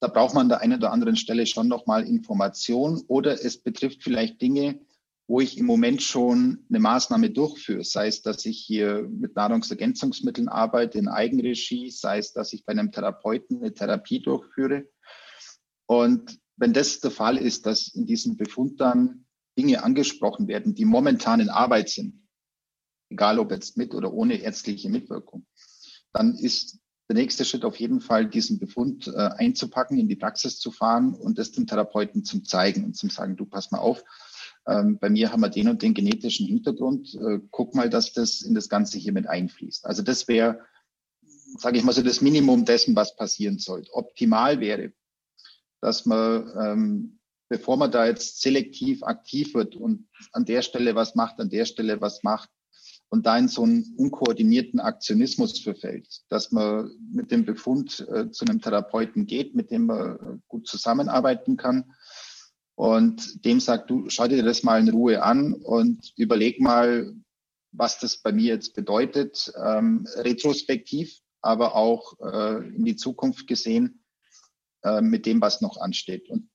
da 0.00 0.08
braucht 0.08 0.34
man 0.34 0.42
an 0.42 0.48
der 0.50 0.60
einen 0.60 0.78
oder 0.78 0.92
anderen 0.92 1.16
Stelle 1.16 1.46
schon 1.46 1.68
nochmal 1.68 2.06
Information 2.06 3.02
oder 3.08 3.32
es 3.42 3.58
betrifft 3.58 4.02
vielleicht 4.02 4.40
Dinge, 4.40 4.80
wo 5.28 5.40
ich 5.40 5.58
im 5.58 5.66
Moment 5.66 6.02
schon 6.02 6.64
eine 6.68 6.78
Maßnahme 6.78 7.30
durchführe, 7.30 7.82
sei 7.82 8.06
es, 8.06 8.22
dass 8.22 8.46
ich 8.46 8.60
hier 8.60 9.02
mit 9.02 9.34
Nahrungsergänzungsmitteln 9.34 10.48
arbeite 10.48 10.98
in 10.98 11.08
Eigenregie, 11.08 11.90
sei 11.90 12.18
es, 12.18 12.32
dass 12.32 12.52
ich 12.52 12.64
bei 12.64 12.72
einem 12.72 12.92
Therapeuten 12.92 13.58
eine 13.58 13.74
Therapie 13.74 14.22
durchführe. 14.22 14.86
Und 15.86 16.38
wenn 16.56 16.72
das 16.72 17.00
der 17.00 17.10
Fall 17.10 17.36
ist, 17.38 17.66
dass 17.66 17.88
in 17.88 18.06
diesem 18.06 18.36
Befund 18.36 18.80
dann 18.80 19.26
Dinge 19.58 19.82
angesprochen 19.82 20.46
werden, 20.48 20.74
die 20.74 20.84
momentan 20.84 21.40
in 21.40 21.50
Arbeit 21.50 21.88
sind, 21.88 22.26
egal 23.10 23.38
ob 23.38 23.50
jetzt 23.50 23.76
mit 23.76 23.94
oder 23.94 24.12
ohne 24.12 24.36
ärztliche 24.36 24.88
Mitwirkung, 24.88 25.46
dann 26.12 26.34
ist 26.36 26.78
der 27.08 27.16
nächste 27.16 27.44
Schritt 27.44 27.64
auf 27.64 27.76
jeden 27.76 28.00
Fall, 28.00 28.28
diesen 28.28 28.58
Befund 28.58 29.06
äh, 29.08 29.16
einzupacken, 29.16 29.98
in 29.98 30.08
die 30.08 30.16
Praxis 30.16 30.58
zu 30.58 30.72
fahren 30.72 31.14
und 31.14 31.38
das 31.38 31.52
dem 31.52 31.66
Therapeuten 31.66 32.24
zum 32.24 32.44
zeigen 32.44 32.84
und 32.84 32.96
zum 32.96 33.10
sagen, 33.10 33.36
du 33.36 33.44
pass 33.46 33.70
mal 33.70 33.78
auf, 33.78 34.02
ähm, 34.66 34.98
bei 34.98 35.08
mir 35.08 35.30
haben 35.30 35.40
wir 35.40 35.48
den 35.48 35.68
und 35.68 35.82
den 35.82 35.94
genetischen 35.94 36.46
Hintergrund, 36.46 37.14
äh, 37.14 37.40
guck 37.50 37.74
mal, 37.74 37.88
dass 37.88 38.12
das 38.12 38.42
in 38.42 38.54
das 38.54 38.68
Ganze 38.68 38.98
hier 38.98 39.12
mit 39.12 39.28
einfließt. 39.28 39.86
Also 39.86 40.02
das 40.02 40.26
wäre, 40.28 40.60
sage 41.58 41.78
ich 41.78 41.84
mal 41.84 41.92
so, 41.92 42.02
das 42.02 42.20
Minimum 42.20 42.64
dessen, 42.64 42.96
was 42.96 43.16
passieren 43.16 43.58
sollte. 43.58 43.92
Optimal 43.94 44.60
wäre, 44.60 44.92
dass 45.80 46.04
man, 46.04 46.50
ähm, 46.60 47.18
bevor 47.48 47.76
man 47.76 47.92
da 47.92 48.06
jetzt 48.06 48.40
selektiv 48.42 49.04
aktiv 49.04 49.54
wird 49.54 49.76
und 49.76 50.08
an 50.32 50.44
der 50.44 50.62
Stelle 50.62 50.96
was 50.96 51.14
macht, 51.14 51.38
an 51.38 51.50
der 51.50 51.64
Stelle 51.64 52.00
was 52.00 52.22
macht, 52.24 52.50
und 53.08 53.24
da 53.24 53.38
in 53.38 53.46
so 53.46 53.62
einen 53.62 53.94
unkoordinierten 53.96 54.80
Aktionismus 54.80 55.60
verfällt, 55.60 56.22
dass 56.28 56.50
man 56.50 56.90
mit 57.12 57.30
dem 57.30 57.44
Befund 57.44 58.04
äh, 58.12 58.30
zu 58.30 58.44
einem 58.44 58.60
Therapeuten 58.60 59.26
geht, 59.26 59.54
mit 59.54 59.70
dem 59.70 59.86
man 59.86 60.16
äh, 60.16 60.38
gut 60.48 60.66
zusammenarbeiten 60.66 61.56
kann 61.56 61.92
und 62.76 63.44
dem 63.44 63.58
sagt, 63.58 63.90
du 63.90 64.08
schau 64.08 64.28
dir 64.28 64.42
das 64.42 64.62
mal 64.62 64.78
in 64.78 64.90
Ruhe 64.90 65.22
an 65.22 65.54
und 65.54 66.12
überleg 66.16 66.60
mal, 66.60 67.14
was 67.72 67.98
das 67.98 68.18
bei 68.18 68.32
mir 68.32 68.54
jetzt 68.54 68.74
bedeutet, 68.74 69.52
ähm, 69.62 70.06
retrospektiv, 70.16 71.18
aber 71.40 71.74
auch 71.74 72.18
äh, 72.20 72.68
in 72.68 72.84
die 72.84 72.96
Zukunft 72.96 73.46
gesehen 73.46 74.04
äh, 74.84 75.00
mit 75.00 75.26
dem, 75.26 75.40
was 75.40 75.62
noch 75.62 75.78
ansteht. 75.78 76.28
Und 76.28 76.50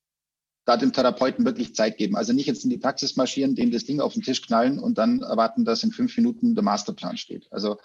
da 0.65 0.77
dem 0.77 0.93
Therapeuten 0.93 1.43
wirklich 1.43 1.73
Zeit 1.73 1.97
geben. 1.97 2.15
Also 2.15 2.33
nicht 2.33 2.45
jetzt 2.45 2.63
in 2.63 2.69
die 2.69 2.77
Praxis 2.77 3.15
marschieren, 3.15 3.55
dem 3.55 3.71
das 3.71 3.85
Ding 3.85 3.99
auf 3.99 4.13
den 4.13 4.21
Tisch 4.21 4.43
knallen 4.43 4.77
und 4.77 4.99
dann 4.99 5.21
erwarten, 5.21 5.65
dass 5.65 5.83
in 5.83 5.91
fünf 5.91 6.15
Minuten 6.17 6.53
der 6.53 6.63
Masterplan 6.63 7.17
steht. 7.17 7.47
Also 7.51 7.77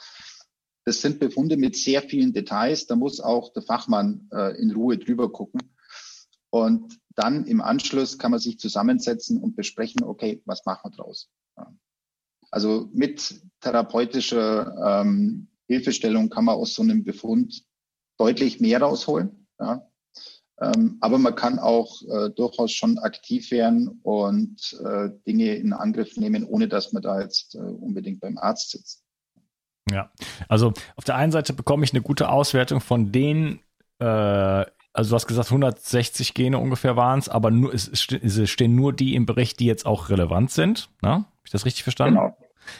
das 0.84 1.00
sind 1.00 1.18
Befunde 1.18 1.56
mit 1.56 1.74
sehr 1.74 2.02
vielen 2.02 2.34
Details. 2.34 2.86
Da 2.86 2.96
muss 2.96 3.18
auch 3.20 3.52
der 3.54 3.62
Fachmann 3.62 4.28
äh, 4.30 4.60
in 4.60 4.72
Ruhe 4.72 4.98
drüber 4.98 5.32
gucken. 5.32 5.74
Und 6.50 6.98
dann 7.16 7.46
im 7.46 7.60
Anschluss 7.60 8.18
kann 8.18 8.30
man 8.30 8.40
sich 8.40 8.58
zusammensetzen 8.58 9.42
und 9.42 9.56
besprechen, 9.56 10.04
okay, 10.04 10.42
was 10.44 10.64
machen 10.64 10.90
wir 10.90 10.96
draus? 10.96 11.30
Also 12.50 12.88
mit 12.92 13.40
therapeutischer 13.60 15.02
ähm, 15.02 15.48
Hilfestellung 15.66 16.30
kann 16.30 16.44
man 16.44 16.54
aus 16.54 16.74
so 16.74 16.82
einem 16.82 17.04
Befund 17.04 17.64
deutlich 18.18 18.60
mehr 18.60 18.80
rausholen. 18.80 19.48
Ja. 19.58 19.86
Ähm, 20.60 20.96
aber 21.00 21.18
man 21.18 21.34
kann 21.34 21.58
auch 21.58 22.00
äh, 22.02 22.30
durchaus 22.30 22.72
schon 22.72 22.98
aktiv 22.98 23.50
werden 23.50 24.00
und 24.02 24.78
äh, 24.82 25.10
Dinge 25.26 25.54
in 25.56 25.72
Angriff 25.72 26.16
nehmen, 26.16 26.44
ohne 26.44 26.68
dass 26.68 26.92
man 26.92 27.02
da 27.02 27.20
jetzt 27.20 27.54
äh, 27.56 27.58
unbedingt 27.58 28.20
beim 28.20 28.38
Arzt 28.38 28.70
sitzt. 28.70 29.04
Ja, 29.90 30.10
also 30.48 30.72
auf 30.96 31.04
der 31.04 31.16
einen 31.16 31.30
Seite 31.30 31.52
bekomme 31.52 31.84
ich 31.84 31.92
eine 31.92 32.02
gute 32.02 32.30
Auswertung 32.30 32.80
von 32.80 33.12
den, 33.12 33.60
äh, 33.98 34.64
also 34.96 35.10
du 35.10 35.14
hast 35.16 35.26
gesagt 35.26 35.48
160 35.48 36.34
Gene 36.34 36.58
ungefähr 36.58 36.96
waren 36.96 37.18
es, 37.18 37.28
aber 37.28 37.50
nur, 37.50 37.72
es, 37.74 37.90
stehen 38.00 38.74
nur 38.74 38.92
die 38.92 39.14
im 39.14 39.26
Bericht, 39.26 39.60
die 39.60 39.66
jetzt 39.66 39.84
auch 39.84 40.08
relevant 40.08 40.50
sind. 40.50 40.88
Ne? 41.02 41.10
Habe 41.10 41.26
ich 41.44 41.50
das 41.50 41.66
richtig 41.66 41.82
verstanden? 41.82 42.16
Genau. 42.16 42.36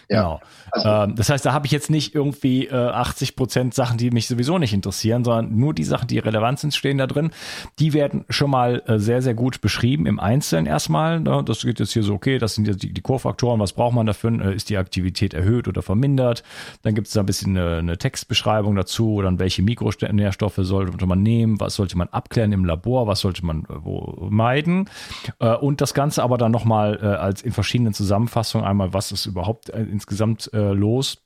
Ja. 0.09 0.17
Genau. 0.17 0.41
Also, 0.73 0.89
ähm, 0.89 1.15
das 1.17 1.31
heißt, 1.31 1.47
da 1.47 1.53
habe 1.53 1.67
ich 1.67 1.73
jetzt 1.73 1.91
nicht 1.91 2.15
irgendwie 2.15 2.67
äh, 2.67 2.75
80 2.75 3.37
Prozent 3.37 3.75
Sachen, 3.75 3.99
die 3.99 4.11
mich 4.11 4.27
sowieso 4.27 4.59
nicht 4.59 4.73
interessieren, 4.73 5.25
sondern 5.25 5.57
nur 5.57 5.75
die 5.75 5.85
Sachen, 5.85 6.09
die 6.09 6.19
relevant 6.19 6.59
sind, 6.59 6.75
stehen 6.75 6.99
da 6.99 7.07
drin. 7.07 7.31
Die 7.79 7.93
werden 7.93 8.25
schon 8.29 8.51
mal 8.51 8.83
äh, 8.87 8.99
sehr, 8.99 9.23
sehr 9.23 9.35
gut 9.35 9.61
beschrieben 9.61 10.07
im 10.07 10.19
Einzelnen 10.19 10.67
erstmal. 10.67 11.21
Ne? 11.21 11.43
Das 11.45 11.63
geht 11.63 11.81
jetzt 11.81 11.93
hier 11.93 12.03
so, 12.03 12.15
okay, 12.15 12.39
das 12.39 12.55
sind 12.55 12.67
jetzt 12.67 12.83
die, 12.83 12.93
die 12.93 13.01
Core-Faktoren, 13.01 13.61
was 13.61 13.73
braucht 13.73 13.95
man 13.95 14.07
dafür? 14.07 14.33
Äh, 14.41 14.55
ist 14.55 14.71
die 14.71 14.77
Aktivität 14.77 15.35
erhöht 15.35 15.69
oder 15.69 15.83
vermindert? 15.83 16.43
Dann 16.83 16.95
gibt 16.95 17.07
es 17.07 17.13
da 17.13 17.21
ein 17.21 17.27
bisschen 17.27 17.57
eine, 17.57 17.79
eine 17.79 17.99
Textbeschreibung 17.99 18.75
dazu, 18.75 19.21
dann 19.23 19.39
welche 19.39 19.63
Mikronährstoffe 19.63 20.59
sollte 20.59 21.07
man 21.07 21.23
nehmen, 21.23 21.61
was 21.61 21.75
sollte 21.75 21.97
man 21.97 22.09
abklären 22.09 22.53
im 22.53 22.65
Labor, 22.65 23.07
was 23.07 23.21
sollte 23.21 23.45
man 23.45 23.63
äh, 23.65 23.85
wo 23.85 24.29
meiden? 24.31 24.91
Äh, 25.39 25.55
und 25.55 25.81
das 25.81 25.95
Ganze 25.95 26.23
aber 26.23 26.39
dann 26.39 26.53
nochmal 26.53 26.99
äh, 27.01 27.07
als 27.07 27.43
in 27.43 27.53
verschiedenen 27.53 27.95
Zusammenfassungen 27.95 28.67
einmal, 28.67 28.93
was 28.93 29.13
ist 29.13 29.27
überhaupt 29.27 29.71
insgesamt 29.77 30.51
äh, 30.53 30.73
los. 30.73 31.19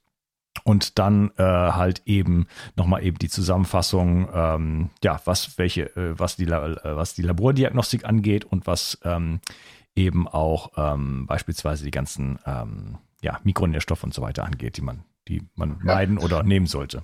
Und 0.64 0.98
dann 0.98 1.30
äh, 1.36 1.42
halt 1.44 2.02
eben 2.06 2.46
nochmal 2.74 3.04
eben 3.04 3.18
die 3.18 3.28
Zusammenfassung, 3.28 4.28
ähm, 4.34 4.90
ja, 5.02 5.20
was 5.24 5.56
welche, 5.58 5.94
äh, 5.96 6.18
was 6.18 6.36
die 6.36 6.44
äh, 6.44 6.96
was 6.96 7.14
die 7.14 7.22
Labordiagnostik 7.22 8.04
angeht 8.04 8.44
und 8.44 8.66
was 8.66 8.98
ähm, 9.04 9.40
eben 9.94 10.26
auch 10.26 10.72
ähm, 10.76 11.26
beispielsweise 11.26 11.84
die 11.84 11.92
ganzen 11.92 12.38
ähm, 12.46 12.98
ja, 13.22 13.38
Mikronährstoffe 13.44 14.02
und 14.04 14.14
so 14.14 14.22
weiter 14.22 14.44
angeht, 14.44 14.76
die 14.76 14.82
man, 14.82 15.04
die 15.28 15.42
man 15.54 15.78
ja. 15.84 15.94
meiden 15.94 16.18
oder 16.18 16.42
nehmen 16.42 16.66
sollte. 16.66 17.02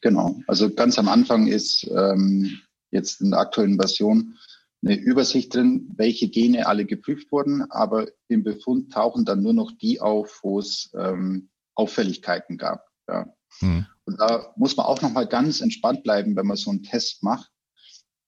Genau, 0.00 0.40
also 0.46 0.72
ganz 0.72 0.98
am 0.98 1.08
Anfang 1.08 1.46
ist 1.46 1.88
ähm, 1.94 2.58
jetzt 2.90 3.20
in 3.20 3.30
der 3.30 3.40
aktuellen 3.40 3.76
Version 3.76 4.34
eine 4.82 4.96
Übersicht 4.96 5.54
drin, 5.54 5.92
welche 5.96 6.28
Gene 6.28 6.66
alle 6.66 6.84
geprüft 6.84 7.32
wurden, 7.32 7.62
aber 7.70 8.06
im 8.28 8.44
Befund 8.44 8.92
tauchen 8.92 9.24
dann 9.24 9.42
nur 9.42 9.54
noch 9.54 9.72
die 9.72 10.00
auf, 10.00 10.40
wo 10.42 10.60
es 10.60 10.92
ähm, 10.96 11.50
Auffälligkeiten 11.74 12.58
gab. 12.58 12.86
Ja. 13.08 13.32
Mhm. 13.60 13.86
Und 14.04 14.20
da 14.20 14.52
muss 14.56 14.76
man 14.76 14.86
auch 14.86 15.02
nochmal 15.02 15.26
ganz 15.26 15.60
entspannt 15.60 16.02
bleiben, 16.02 16.36
wenn 16.36 16.46
man 16.46 16.56
so 16.56 16.70
einen 16.70 16.82
Test 16.82 17.22
macht. 17.22 17.50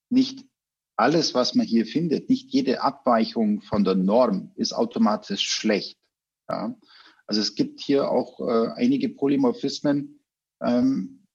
Nicht 0.09 0.45
alles, 0.97 1.35
was 1.35 1.55
man 1.55 1.67
hier 1.67 1.87
findet, 1.87 2.29
nicht 2.29 2.53
jede 2.53 2.83
Abweichung 2.83 3.63
von 3.63 3.85
der 3.85 3.95
Norm 3.95 4.53
ist 4.57 4.73
automatisch 4.73 5.49
schlecht. 5.49 5.99
Ja. 6.49 6.77
Also 7.27 7.41
es 7.41 7.55
gibt 7.55 7.81
hier 7.81 8.11
auch 8.11 8.41
äh, 8.41 8.73
einige 8.75 9.09
Polymorphismen, 9.09 10.21
ähm, 10.61 11.27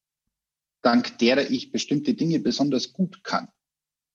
dank 0.82 1.18
derer 1.20 1.50
ich 1.50 1.72
bestimmte 1.72 2.14
Dinge 2.14 2.40
besonders 2.40 2.92
gut 2.92 3.24
kann 3.24 3.48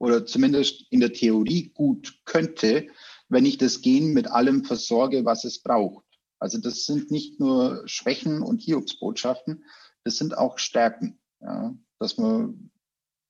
oder 0.01 0.27
zumindest 0.27 0.87
in 0.91 0.99
der 0.99 1.13
Theorie 1.13 1.71
gut 1.75 2.21
könnte, 2.25 2.89
wenn 3.29 3.47
ich 3.47 3.59
das 3.59 3.83
Gen 3.83 4.13
mit 4.13 4.29
allem 4.29 4.65
versorge, 4.65 5.25
was 5.25 5.45
es 5.45 5.63
braucht. 5.63 6.05
Also 6.41 6.59
das 6.59 6.87
sind 6.87 7.11
nicht 7.11 7.39
nur 7.39 7.83
Schwächen 7.85 8.43
und 8.43 8.63
Hiobsbotschaften, 8.63 9.65
das 10.03 10.17
sind 10.17 10.37
auch 10.37 10.59
Stärken. 10.59 11.21
Ja, 11.43 11.75
dass 11.99 12.17
man 12.17 12.71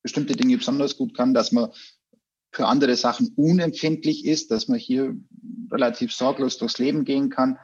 bestimmte 0.02 0.35
Dinge 0.35 0.56
besonders 0.56 0.96
gut 0.96 1.14
kann, 1.14 1.35
dass 1.35 1.52
man 1.52 1.70
für 2.52 2.66
andere 2.66 2.96
Sachen 2.96 3.33
unempfindlich 3.37 4.24
ist, 4.24 4.50
dass 4.50 4.68
man 4.68 4.78
hier 4.78 5.16
relativ 5.70 6.12
sorglos 6.12 6.56
durchs 6.59 6.78
Leben 6.78 7.04
gehen 7.04 7.30
kann. 7.30 7.59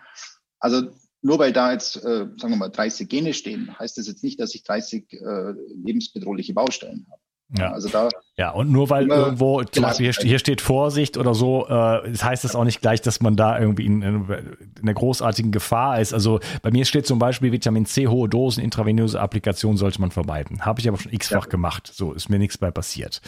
Also 0.59 0.90
nur 1.23 1.38
weil 1.38 1.53
da 1.53 1.73
jetzt, 1.73 1.97
äh, 1.97 2.27
sagen 2.38 2.51
wir 2.51 2.57
mal, 2.57 2.69
30 2.69 3.09
Gene 3.09 3.35
stehen, 3.35 3.77
heißt 3.79 3.99
das 3.99 4.07
jetzt 4.07 4.23
nicht, 4.23 4.38
dass 4.38 4.55
ich 4.55 4.62
30 4.62 5.12
äh, 5.12 5.53
lebensbedrohliche 5.75 6.55
Baustellen 6.55 7.07
habe. 7.11 7.23
Ja. 7.59 7.73
Also 7.73 7.88
da 7.88 8.09
ja, 8.38 8.51
und 8.51 8.70
nur 8.70 8.90
weil 8.90 9.09
irgendwo, 9.09 9.62
zum 9.64 9.85
Beispiel 9.85 10.12
hier, 10.12 10.22
hier, 10.22 10.38
steht 10.38 10.61
Vorsicht 10.61 11.16
oder 11.16 11.35
so, 11.35 11.66
äh, 11.68 12.11
das 12.11 12.22
heißt 12.22 12.44
das 12.44 12.55
auch 12.55 12.64
nicht 12.64 12.83
gleich, 12.83 13.01
dass 13.01 13.20
man 13.20 13.35
da 13.35 13.59
irgendwie 13.59 13.87
in, 13.87 14.03
in, 14.03 14.46
einer 14.83 14.92
großartigen 14.92 15.53
Gefahr 15.53 16.01
ist. 16.01 16.12
Also 16.12 16.40
bei 16.61 16.70
mir 16.70 16.85
steht 16.85 17.07
zum 17.07 17.18
Beispiel 17.18 17.51
Vitamin 17.51 17.87
C, 17.87 18.09
hohe 18.09 18.29
Dosen, 18.29 18.62
intravenöse 18.62 19.18
Applikation 19.18 19.79
sollte 19.79 20.03
man 20.03 20.11
vermeiden. 20.11 20.66
Habe 20.66 20.81
ich 20.81 20.88
aber 20.88 20.99
schon 20.99 21.12
x-fach 21.12 21.46
ja. 21.46 21.51
gemacht. 21.51 21.90
So 21.94 22.12
ist 22.12 22.29
mir 22.29 22.38
nichts 22.38 22.59
bei 22.59 22.70
passiert. 22.70 23.22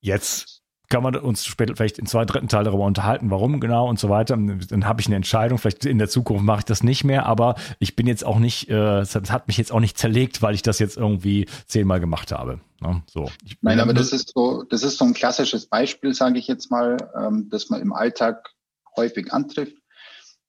Jetzt 0.00 0.59
kann 0.90 1.04
man 1.04 1.16
uns 1.16 1.46
später 1.46 1.74
vielleicht 1.76 1.98
in 1.98 2.06
zwei 2.06 2.24
dritten 2.24 2.48
Teil 2.48 2.64
darüber 2.64 2.84
unterhalten, 2.84 3.30
warum 3.30 3.60
genau 3.60 3.88
und 3.88 3.98
so 3.98 4.10
weiter. 4.10 4.36
Dann 4.36 4.86
habe 4.86 5.00
ich 5.00 5.06
eine 5.06 5.16
Entscheidung. 5.16 5.56
Vielleicht 5.56 5.86
in 5.86 5.98
der 5.98 6.08
Zukunft 6.08 6.44
mache 6.44 6.58
ich 6.58 6.64
das 6.64 6.82
nicht 6.82 7.04
mehr, 7.04 7.26
aber 7.26 7.54
ich 7.78 7.96
bin 7.96 8.06
jetzt 8.06 8.26
auch 8.26 8.38
nicht, 8.38 8.68
äh, 8.68 8.98
es 8.98 9.14
hat 9.14 9.46
mich 9.46 9.56
jetzt 9.56 9.72
auch 9.72 9.80
nicht 9.80 9.96
zerlegt, 9.96 10.42
weil 10.42 10.54
ich 10.54 10.62
das 10.62 10.80
jetzt 10.80 10.96
irgendwie 10.96 11.46
zehnmal 11.66 12.00
gemacht 12.00 12.32
habe. 12.32 12.60
Ne? 12.80 13.02
So. 13.06 13.30
Nein, 13.60 13.78
aber 13.78 13.94
das 13.94 14.12
ist 14.12 14.32
so, 14.34 14.64
das 14.64 14.82
ist 14.82 14.98
so 14.98 15.04
ein 15.04 15.14
klassisches 15.14 15.66
Beispiel, 15.66 16.12
sage 16.12 16.38
ich 16.38 16.48
jetzt 16.48 16.70
mal, 16.70 16.96
ähm, 17.16 17.48
das 17.50 17.70
man 17.70 17.80
im 17.80 17.92
Alltag 17.92 18.50
häufig 18.96 19.32
antrifft. 19.32 19.76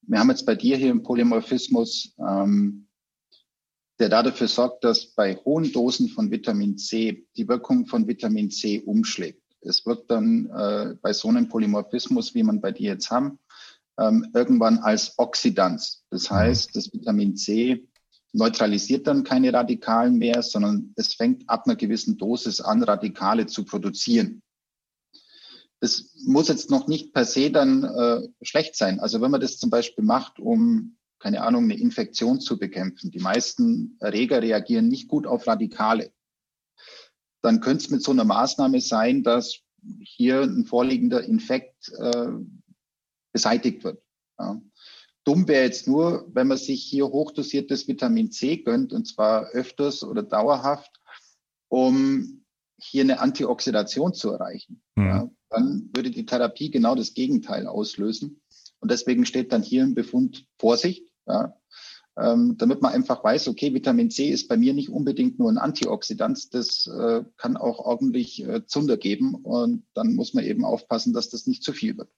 Wir 0.01 0.19
haben 0.19 0.29
jetzt 0.29 0.47
bei 0.47 0.55
dir 0.55 0.75
hier 0.75 0.89
einen 0.89 1.03
Polymorphismus, 1.03 2.15
ähm, 2.19 2.87
der 3.99 4.09
dafür 4.09 4.47
sorgt, 4.47 4.83
dass 4.83 5.13
bei 5.13 5.35
hohen 5.45 5.71
Dosen 5.71 6.09
von 6.09 6.31
Vitamin 6.31 6.79
C 6.79 7.27
die 7.37 7.47
Wirkung 7.47 7.85
von 7.85 8.07
Vitamin 8.07 8.49
C 8.49 8.81
umschlägt. 8.81 9.40
Es 9.61 9.85
wird 9.85 10.09
dann 10.09 10.49
äh, 10.49 10.95
bei 11.01 11.13
so 11.13 11.27
einem 11.29 11.47
Polymorphismus, 11.47 12.33
wie 12.33 12.43
man 12.43 12.61
bei 12.61 12.71
dir 12.71 12.91
jetzt 12.91 13.11
haben, 13.11 13.39
ähm, 13.99 14.29
irgendwann 14.33 14.79
als 14.79 15.17
Oxidanz. 15.17 16.03
Das 16.09 16.29
mhm. 16.29 16.35
heißt, 16.35 16.75
das 16.75 16.91
Vitamin 16.91 17.35
C 17.35 17.87
neutralisiert 18.33 19.07
dann 19.07 19.23
keine 19.23 19.53
Radikalen 19.53 20.17
mehr, 20.17 20.41
sondern 20.41 20.93
es 20.95 21.13
fängt 21.13 21.49
ab 21.49 21.63
einer 21.65 21.75
gewissen 21.75 22.17
Dosis 22.17 22.61
an, 22.61 22.83
Radikale 22.83 23.45
zu 23.45 23.65
produzieren. 23.65 24.41
Das 25.79 26.11
muss 26.25 26.47
jetzt 26.47 26.69
noch 26.69 26.87
nicht 26.87 27.13
per 27.13 27.25
se 27.25 27.51
dann 27.51 27.83
äh, 27.83 28.27
schlecht 28.41 28.75
sein. 28.75 28.99
Also 28.99 29.19
wenn 29.19 29.31
man 29.31 29.41
das 29.41 29.57
zum 29.57 29.69
Beispiel 29.69 30.03
macht, 30.03 30.39
um, 30.39 30.97
keine 31.19 31.41
Ahnung, 31.41 31.65
eine 31.65 31.77
Infektion 31.77 32.39
zu 32.39 32.57
bekämpfen. 32.57 33.11
Die 33.11 33.19
meisten 33.19 33.97
Erreger 33.99 34.41
reagieren 34.41 34.87
nicht 34.87 35.07
gut 35.07 35.27
auf 35.27 35.47
Radikale 35.47 36.11
dann 37.41 37.61
könnte 37.61 37.85
es 37.85 37.89
mit 37.89 38.03
so 38.03 38.11
einer 38.11 38.23
Maßnahme 38.23 38.81
sein, 38.81 39.23
dass 39.23 39.59
hier 39.99 40.41
ein 40.41 40.65
vorliegender 40.65 41.23
Infekt 41.23 41.89
äh, 41.97 42.27
beseitigt 43.31 43.83
wird. 43.83 44.01
Ja. 44.39 44.61
Dumm 45.23 45.47
wäre 45.47 45.65
jetzt 45.65 45.87
nur, 45.87 46.27
wenn 46.33 46.47
man 46.47 46.57
sich 46.57 46.83
hier 46.83 47.07
hochdosiertes 47.07 47.87
Vitamin 47.87 48.31
C 48.31 48.57
gönnt, 48.57 48.91
und 48.91 49.05
zwar 49.07 49.49
öfters 49.51 50.03
oder 50.03 50.23
dauerhaft, 50.23 50.99
um 51.67 52.43
hier 52.77 53.03
eine 53.03 53.19
Antioxidation 53.19 54.13
zu 54.13 54.31
erreichen. 54.31 54.81
Mhm. 54.95 55.05
Ja, 55.05 55.29
dann 55.49 55.89
würde 55.93 56.09
die 56.09 56.25
Therapie 56.25 56.71
genau 56.71 56.95
das 56.95 57.13
Gegenteil 57.13 57.67
auslösen. 57.67 58.41
Und 58.79 58.89
deswegen 58.89 59.27
steht 59.27 59.51
dann 59.51 59.61
hier 59.61 59.83
im 59.83 59.93
Befund 59.93 60.47
Vorsicht. 60.57 61.07
Ja, 61.27 61.55
ähm, 62.17 62.55
damit 62.57 62.81
man 62.81 62.93
einfach 62.93 63.23
weiß, 63.23 63.47
okay, 63.47 63.73
Vitamin 63.73 64.09
C 64.09 64.29
ist 64.29 64.47
bei 64.47 64.57
mir 64.57 64.73
nicht 64.73 64.89
unbedingt 64.89 65.39
nur 65.39 65.49
ein 65.49 65.57
Antioxidant, 65.57 66.53
das 66.53 66.87
äh, 66.87 67.23
kann 67.37 67.57
auch 67.57 67.79
ordentlich 67.79 68.43
äh, 68.45 68.65
Zunder 68.65 68.97
geben 68.97 69.35
und 69.35 69.83
dann 69.93 70.15
muss 70.15 70.33
man 70.33 70.43
eben 70.43 70.65
aufpassen, 70.65 71.13
dass 71.13 71.29
das 71.29 71.47
nicht 71.47 71.63
zu 71.63 71.73
viel 71.73 71.97
wird. 71.97 72.09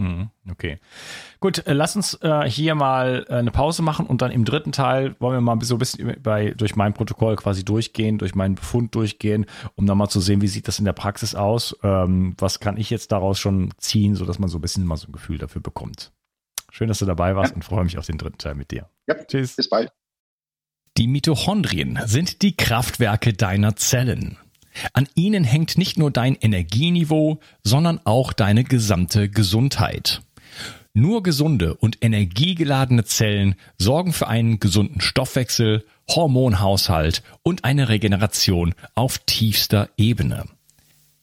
Mhm, 0.00 0.30
okay. 0.50 0.78
Gut, 1.40 1.66
äh, 1.66 1.74
lass 1.74 1.94
uns 1.94 2.14
äh, 2.22 2.48
hier 2.48 2.74
mal 2.74 3.26
äh, 3.28 3.34
eine 3.34 3.50
Pause 3.50 3.82
machen 3.82 4.06
und 4.06 4.22
dann 4.22 4.30
im 4.30 4.46
dritten 4.46 4.72
Teil 4.72 5.14
wollen 5.18 5.36
wir 5.36 5.40
mal 5.42 5.60
so 5.62 5.74
ein 5.74 5.78
bisschen 5.78 6.16
bei, 6.22 6.52
durch 6.52 6.74
mein 6.74 6.94
Protokoll 6.94 7.36
quasi 7.36 7.66
durchgehen, 7.66 8.16
durch 8.16 8.34
meinen 8.34 8.54
Befund 8.54 8.94
durchgehen, 8.94 9.44
um 9.74 9.84
dann 9.84 9.98
mal 9.98 10.08
zu 10.08 10.20
sehen, 10.20 10.40
wie 10.40 10.48
sieht 10.48 10.68
das 10.68 10.78
in 10.78 10.86
der 10.86 10.94
Praxis 10.94 11.34
aus, 11.34 11.76
ähm, 11.82 12.34
was 12.38 12.60
kann 12.60 12.78
ich 12.78 12.88
jetzt 12.88 13.12
daraus 13.12 13.38
schon 13.38 13.74
ziehen, 13.76 14.14
sodass 14.14 14.38
man 14.38 14.48
so 14.48 14.56
ein 14.56 14.62
bisschen 14.62 14.86
mal 14.86 14.96
so 14.96 15.06
ein 15.06 15.12
Gefühl 15.12 15.36
dafür 15.36 15.60
bekommt. 15.60 16.12
Schön, 16.70 16.88
dass 16.88 16.98
du 16.98 17.06
dabei 17.06 17.36
warst 17.36 17.50
ja. 17.50 17.56
und 17.56 17.62
freue 17.62 17.84
mich 17.84 17.98
auf 17.98 18.06
den 18.06 18.18
dritten 18.18 18.38
Teil 18.38 18.54
mit 18.54 18.70
dir. 18.70 18.88
Ja, 19.06 19.14
Tschüss. 19.14 19.56
Bis 19.56 19.68
bald. 19.68 19.92
Die 20.96 21.06
Mitochondrien 21.06 21.98
sind 22.06 22.42
die 22.42 22.56
Kraftwerke 22.56 23.32
deiner 23.32 23.76
Zellen. 23.76 24.36
An 24.92 25.08
ihnen 25.14 25.44
hängt 25.44 25.78
nicht 25.78 25.98
nur 25.98 26.10
dein 26.10 26.36
Energieniveau, 26.36 27.40
sondern 27.62 28.00
auch 28.04 28.32
deine 28.32 28.64
gesamte 28.64 29.28
Gesundheit. 29.28 30.22
Nur 30.92 31.22
gesunde 31.22 31.74
und 31.74 31.98
energiegeladene 32.00 33.04
Zellen 33.04 33.54
sorgen 33.78 34.12
für 34.12 34.26
einen 34.26 34.58
gesunden 34.58 35.00
Stoffwechsel, 35.00 35.84
Hormonhaushalt 36.08 37.22
und 37.42 37.64
eine 37.64 37.88
Regeneration 37.88 38.74
auf 38.94 39.18
tiefster 39.18 39.88
Ebene. 39.96 40.46